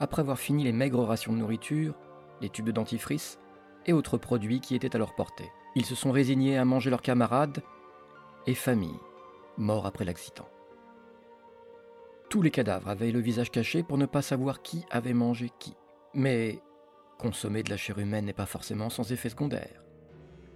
après 0.00 0.20
avoir 0.20 0.38
fini 0.38 0.64
les 0.64 0.72
maigres 0.72 1.04
rations 1.04 1.32
de 1.32 1.38
nourriture, 1.38 1.94
les 2.40 2.48
tubes 2.48 2.66
de 2.66 2.72
dentifrice 2.72 3.38
et 3.86 3.92
autres 3.92 4.16
produits 4.16 4.60
qui 4.60 4.74
étaient 4.74 4.94
à 4.94 4.98
leur 4.98 5.14
portée. 5.14 5.50
Ils 5.74 5.84
se 5.84 5.94
sont 5.94 6.10
résignés 6.10 6.56
à 6.56 6.64
manger 6.64 6.90
leurs 6.90 7.02
camarades 7.02 7.62
et 8.46 8.54
familles, 8.54 9.00
morts 9.56 9.86
après 9.86 10.04
l'accident. 10.04 10.48
Tous 12.30 12.42
les 12.42 12.50
cadavres 12.50 12.88
avaient 12.88 13.10
le 13.10 13.20
visage 13.20 13.50
caché 13.50 13.82
pour 13.82 13.96
ne 13.96 14.06
pas 14.06 14.22
savoir 14.22 14.60
qui 14.60 14.84
avait 14.90 15.14
mangé 15.14 15.50
qui. 15.58 15.74
Mais 16.14 16.60
consommer 17.18 17.62
de 17.62 17.70
la 17.70 17.76
chair 17.76 17.98
humaine 17.98 18.26
n'est 18.26 18.32
pas 18.32 18.46
forcément 18.46 18.90
sans 18.90 19.12
effet 19.12 19.30
secondaire. 19.30 19.82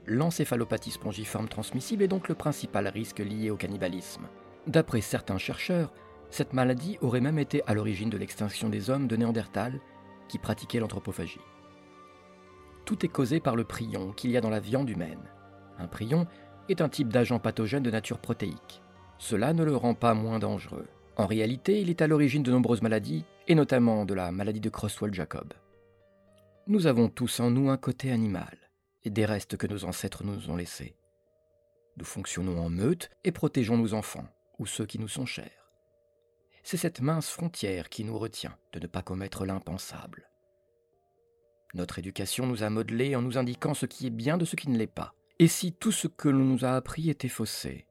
L'encéphalopathie 0.04 0.90
spongiforme 0.90 1.48
transmissible 1.48 2.02
est 2.02 2.08
donc 2.08 2.28
le 2.28 2.34
principal 2.34 2.88
risque 2.88 3.20
lié 3.20 3.50
au 3.50 3.56
cannibalisme. 3.56 4.26
D'après 4.66 5.00
certains 5.00 5.38
chercheurs, 5.38 5.92
cette 6.30 6.52
maladie 6.52 6.98
aurait 7.00 7.20
même 7.20 7.38
été 7.38 7.62
à 7.66 7.74
l'origine 7.74 8.10
de 8.10 8.18
l'extinction 8.18 8.68
des 8.68 8.90
hommes 8.90 9.06
de 9.06 9.16
Néandertal 9.16 9.80
qui 10.28 10.38
pratiquaient 10.38 10.80
l'anthropophagie. 10.80 11.40
Tout 12.84 13.04
est 13.04 13.08
causé 13.08 13.40
par 13.40 13.56
le 13.56 13.64
prion 13.64 14.12
qu'il 14.12 14.30
y 14.30 14.36
a 14.36 14.40
dans 14.40 14.50
la 14.50 14.60
viande 14.60 14.90
humaine. 14.90 15.22
Un 15.78 15.86
prion 15.86 16.26
est 16.68 16.80
un 16.80 16.88
type 16.88 17.08
d'agent 17.08 17.38
pathogène 17.38 17.82
de 17.82 17.90
nature 17.90 18.18
protéique. 18.18 18.82
Cela 19.18 19.52
ne 19.52 19.64
le 19.64 19.76
rend 19.76 19.94
pas 19.94 20.14
moins 20.14 20.38
dangereux. 20.38 20.88
En 21.16 21.26
réalité, 21.26 21.80
il 21.80 21.90
est 21.90 22.02
à 22.02 22.06
l'origine 22.06 22.42
de 22.42 22.50
nombreuses 22.50 22.82
maladies, 22.82 23.24
et 23.48 23.54
notamment 23.54 24.04
de 24.04 24.14
la 24.14 24.32
maladie 24.32 24.60
de 24.60 24.70
Creutzfeldt-Jacob. 24.70 25.52
Nous 26.66 26.86
avons 26.86 27.08
tous 27.08 27.40
en 27.40 27.50
nous 27.50 27.70
un 27.70 27.76
côté 27.76 28.10
animal, 28.10 28.56
et 29.04 29.10
des 29.10 29.24
restes 29.24 29.56
que 29.56 29.66
nos 29.66 29.84
ancêtres 29.84 30.24
nous 30.24 30.50
ont 30.50 30.56
laissés. 30.56 30.96
Nous 31.96 32.04
fonctionnons 32.04 32.58
en 32.60 32.70
meute 32.70 33.10
et 33.24 33.32
protégeons 33.32 33.76
nos 33.76 33.94
enfants, 33.94 34.26
ou 34.58 34.66
ceux 34.66 34.86
qui 34.86 34.98
nous 34.98 35.08
sont 35.08 35.26
chers. 35.26 35.70
C'est 36.62 36.76
cette 36.76 37.00
mince 37.00 37.28
frontière 37.28 37.88
qui 37.88 38.04
nous 38.04 38.18
retient 38.18 38.56
de 38.72 38.80
ne 38.80 38.86
pas 38.86 39.02
commettre 39.02 39.44
l'impensable. 39.44 40.30
Notre 41.74 41.98
éducation 41.98 42.46
nous 42.46 42.62
a 42.62 42.70
modelés 42.70 43.16
en 43.16 43.22
nous 43.22 43.38
indiquant 43.38 43.74
ce 43.74 43.86
qui 43.86 44.06
est 44.06 44.10
bien 44.10 44.36
de 44.36 44.44
ce 44.44 44.56
qui 44.56 44.68
ne 44.68 44.76
l'est 44.76 44.86
pas. 44.86 45.14
Et 45.38 45.48
si 45.48 45.72
tout 45.72 45.92
ce 45.92 46.06
que 46.06 46.28
l'on 46.28 46.44
nous 46.44 46.64
a 46.64 46.72
appris 46.72 47.08
était 47.08 47.28
faussé? 47.28 47.86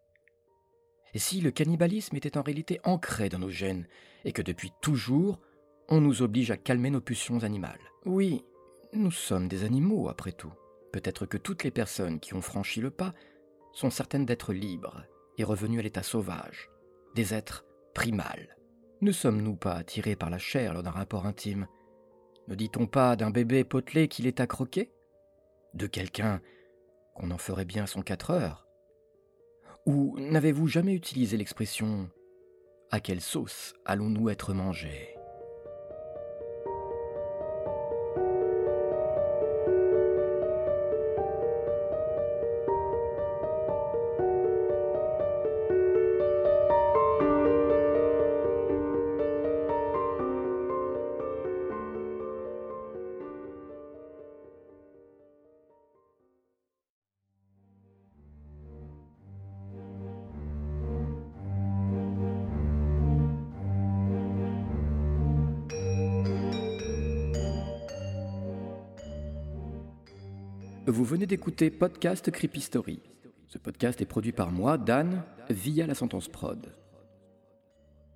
Et 1.14 1.20
si 1.20 1.42
le 1.42 1.52
cannibalisme 1.52 2.16
était 2.16 2.38
en 2.38 2.44
réalité 2.44 2.80
ancré 2.84 3.28
dans 3.28 3.40
nos 3.40 3.50
gènes 3.50 3.88
et 4.24 4.32
que 4.32 4.42
depuis 4.42 4.72
toujours, 4.82 5.40
on 5.90 6.00
nous 6.00 6.22
oblige 6.22 6.52
à 6.52 6.58
calmer 6.58 6.90
nos 6.90 7.02
pulsions 7.02 7.44
animales? 7.44 7.82
Oui, 8.06 8.44
nous 8.94 9.12
sommes 9.12 9.48
des 9.48 9.64
animaux 9.64 10.10
après 10.10 10.32
tout. 10.32 10.54
Peut-être 10.94 11.26
que 11.26 11.38
toutes 11.38 11.64
les 11.64 11.72
personnes 11.72 12.20
qui 12.20 12.34
ont 12.34 12.42
franchi 12.42 12.82
le 12.82 12.92
pas 12.92 13.14
sont 13.74 13.90
certaines 13.90 14.26
d'être 14.26 14.54
libres 14.54 15.04
et 15.38 15.44
revenues 15.44 15.80
à 15.80 15.84
l'état 15.84 16.04
sauvage, 16.04 16.70
des 17.16 17.34
êtres 17.34 17.66
primals. 17.94 18.58
Ne 19.02 19.12
sommes-nous 19.12 19.56
pas 19.56 19.74
attirés 19.74 20.16
par 20.16 20.30
la 20.30 20.38
chair 20.38 20.74
lors 20.74 20.84
d'un 20.84 20.92
rapport 20.92 21.26
intime? 21.26 21.68
Ne 22.52 22.56
dit-on 22.58 22.86
pas 22.86 23.16
d'un 23.16 23.30
bébé 23.30 23.64
potelé 23.64 24.10
qu'il 24.10 24.28
est 24.28 24.42
à 24.42 24.46
croquer? 24.46 24.92
De 25.74 25.88
quelqu'un 25.88 26.42
qu'on 27.16 27.32
en 27.32 27.38
ferait 27.38 27.64
bien 27.64 27.88
son 27.88 28.02
quatre 28.02 28.30
heures? 28.30 28.68
Ou 29.86 30.20
n'avez-vous 30.20 30.68
jamais 30.68 30.94
utilisé 30.94 31.38
l'expression 31.38 32.10
À 32.90 33.00
quelle 33.00 33.22
sauce 33.22 33.74
allons-nous 33.86 34.30
être 34.30 34.54
mangés 34.54 35.16
Vous 70.92 71.06
venez 71.06 71.26
d'écouter 71.26 71.70
Podcast 71.70 72.30
Creepy 72.32 72.60
Story. 72.60 73.00
Ce 73.48 73.58
podcast 73.58 74.02
est 74.02 74.06
produit 74.06 74.34
par 74.34 74.52
moi, 74.52 74.78
Dan, 74.78 75.24
via 75.50 75.88
la 75.88 75.96
sentence 75.96 76.28
prod. 76.28 76.76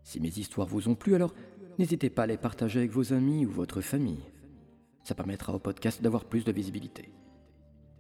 Si 0.04 0.20
mes 0.20 0.28
histoires 0.28 0.68
vous 0.68 0.90
ont 0.90 0.96
plu, 0.96 1.16
alors 1.16 1.34
n'hésitez 1.80 2.10
pas 2.10 2.24
à 2.24 2.28
les 2.28 2.36
partager 2.36 2.80
avec 2.80 2.92
vos 2.92 3.14
amis 3.14 3.46
ou 3.46 3.50
votre 3.50 3.80
famille. 3.80 4.26
Ça 5.06 5.16
permettra 5.16 5.54
au 5.54 5.60
podcast 5.60 6.02
d'avoir 6.02 6.26
plus 6.26 6.44
de 6.44 6.52
visibilité. 6.52 7.14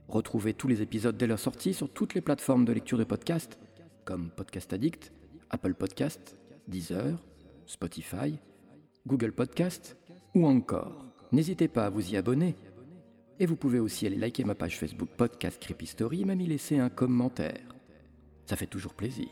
Retrouvez 0.09 0.53
tous 0.53 0.67
les 0.67 0.81
épisodes 0.81 1.15
dès 1.15 1.27
leur 1.27 1.39
sortie 1.39 1.73
sur 1.73 1.89
toutes 1.89 2.13
les 2.13 2.21
plateformes 2.21 2.65
de 2.65 2.73
lecture 2.73 2.97
de 2.97 3.05
podcast, 3.05 3.57
comme 4.03 4.29
Podcast 4.29 4.73
Addict, 4.73 5.13
Apple 5.51 5.73
Podcast, 5.73 6.35
Deezer, 6.67 7.23
Spotify, 7.65 8.37
Google 9.07 9.31
Podcast 9.31 9.95
ou 10.33 10.45
encore. 10.45 11.05
N'hésitez 11.31 11.69
pas 11.69 11.85
à 11.85 11.89
vous 11.89 12.11
y 12.11 12.17
abonner 12.17 12.55
et 13.39 13.45
vous 13.45 13.55
pouvez 13.55 13.79
aussi 13.79 14.05
aller 14.05 14.17
liker 14.17 14.43
ma 14.43 14.55
page 14.55 14.77
Facebook 14.77 15.09
Podcast 15.17 15.61
Creepy 15.61 15.87
Story 15.87 16.21
et 16.21 16.25
même 16.25 16.41
y 16.41 16.47
laisser 16.47 16.79
un 16.79 16.89
commentaire. 16.89 17.75
Ça 18.45 18.55
fait 18.55 18.67
toujours 18.67 18.93
plaisir. 18.93 19.27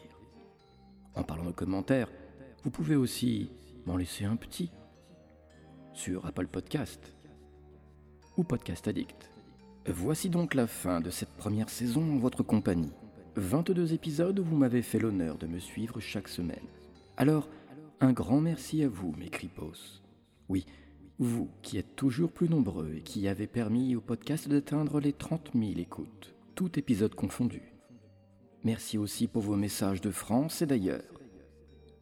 En 1.16 1.24
parlant 1.24 1.46
de 1.46 1.52
commentaires, 1.52 2.10
vous 2.63 2.72
pouvez 2.72 2.96
aussi 2.96 3.52
m'en 3.86 3.98
laisser 3.98 4.26
un 4.26 4.36
petit 4.36 4.72
sur 5.94 6.26
Apple 6.26 6.48
Podcast 6.48 7.13
ou 8.38 8.44
Podcast 8.44 8.88
Addict. 8.88 9.30
Voici 9.88 10.30
donc 10.30 10.54
la 10.54 10.68
fin 10.68 11.02
de 11.02 11.10
cette 11.10 11.36
première 11.36 11.70
saison 11.70 12.13
en 12.13 12.18
votre 12.18 12.42
compagnie. 12.42 12.94
22 13.36 13.94
épisodes 13.94 14.39
où 14.39 14.44
vous 14.44 14.58
m'avez 14.58 14.82
fait 14.82 15.00
l'honneur 15.00 15.38
de 15.38 15.48
me 15.48 15.60
suivre 15.60 16.00
chaque 16.00 16.28
semaine. 16.28 16.66
Alors, 17.18 17.50
un 18.00 18.12
grand 18.12 18.42
merci 18.42 18.84
à 18.84 18.88
vous, 18.88 19.13
mes 19.18 19.30
cripos. 19.30 20.02
Oui, 20.50 20.66
vous 21.24 21.50
qui 21.62 21.78
êtes 21.78 21.96
toujours 21.96 22.32
plus 22.32 22.50
nombreux 22.50 22.96
et 22.98 23.02
qui 23.02 23.28
avez 23.28 23.48
permis 23.48 23.96
au 23.96 24.02
podcast 24.02 24.48
d'atteindre 24.48 25.00
les 25.00 25.14
30 25.14 25.52
000 25.56 25.72
écoutes, 25.78 26.36
tout 26.56 26.78
épisode 26.78 27.16
confondu. 27.16 27.62
Merci 28.64 28.98
aussi 28.98 29.28
pour 29.28 29.42
vos 29.42 29.56
messages 29.56 30.02
de 30.02 30.12
France 30.12 30.62
et 30.62 30.66
d'ailleurs. 30.66 31.04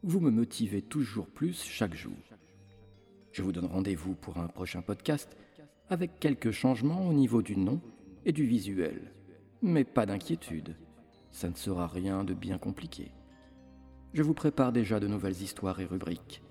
Vous 0.02 0.20
me 0.20 0.30
motivez 0.30 0.82
toujours 0.82 1.26
plus 1.26 1.62
chaque 1.62 1.94
jour. 1.94 2.16
Je 3.30 3.42
vous 3.42 3.52
donne 3.52 3.66
rendez-vous 3.66 4.14
pour 4.14 4.38
un 4.38 4.48
prochain 4.48 4.82
podcast 4.82 5.36
avec 5.88 6.18
quelques 6.18 6.50
changements 6.50 7.08
au 7.08 7.12
niveau 7.12 7.42
du 7.42 7.56
nom 7.56 7.80
et 8.24 8.32
du 8.32 8.44
visuel. 8.44 9.12
Mais 9.62 9.84
pas 9.84 10.06
d'inquiétude, 10.06 10.76
ça 11.30 11.48
ne 11.48 11.54
sera 11.54 11.86
rien 11.86 12.24
de 12.24 12.34
bien 12.34 12.58
compliqué. 12.58 13.12
Je 14.12 14.22
vous 14.22 14.34
prépare 14.34 14.72
déjà 14.72 15.00
de 15.00 15.06
nouvelles 15.06 15.40
histoires 15.40 15.80
et 15.80 15.86
rubriques. 15.86 16.42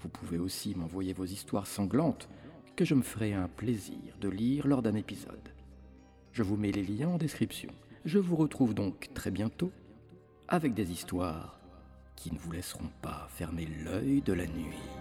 Vous 0.00 0.08
pouvez 0.08 0.38
aussi 0.38 0.74
m'envoyer 0.74 1.12
vos 1.12 1.24
histoires 1.24 1.66
sanglantes 1.66 2.28
que 2.76 2.84
je 2.84 2.94
me 2.94 3.02
ferai 3.02 3.34
un 3.34 3.48
plaisir 3.48 4.16
de 4.20 4.28
lire 4.28 4.66
lors 4.66 4.82
d'un 4.82 4.94
épisode. 4.94 5.48
Je 6.32 6.42
vous 6.42 6.56
mets 6.56 6.70
les 6.70 6.84
liens 6.84 7.08
en 7.08 7.18
description. 7.18 7.70
Je 8.04 8.18
vous 8.18 8.36
retrouve 8.36 8.74
donc 8.74 9.10
très 9.14 9.30
bientôt 9.30 9.72
avec 10.46 10.74
des 10.74 10.92
histoires 10.92 11.58
qui 12.14 12.32
ne 12.32 12.38
vous 12.38 12.52
laisseront 12.52 12.90
pas 13.02 13.28
fermer 13.30 13.66
l'œil 13.84 14.22
de 14.22 14.32
la 14.32 14.46
nuit. 14.46 14.97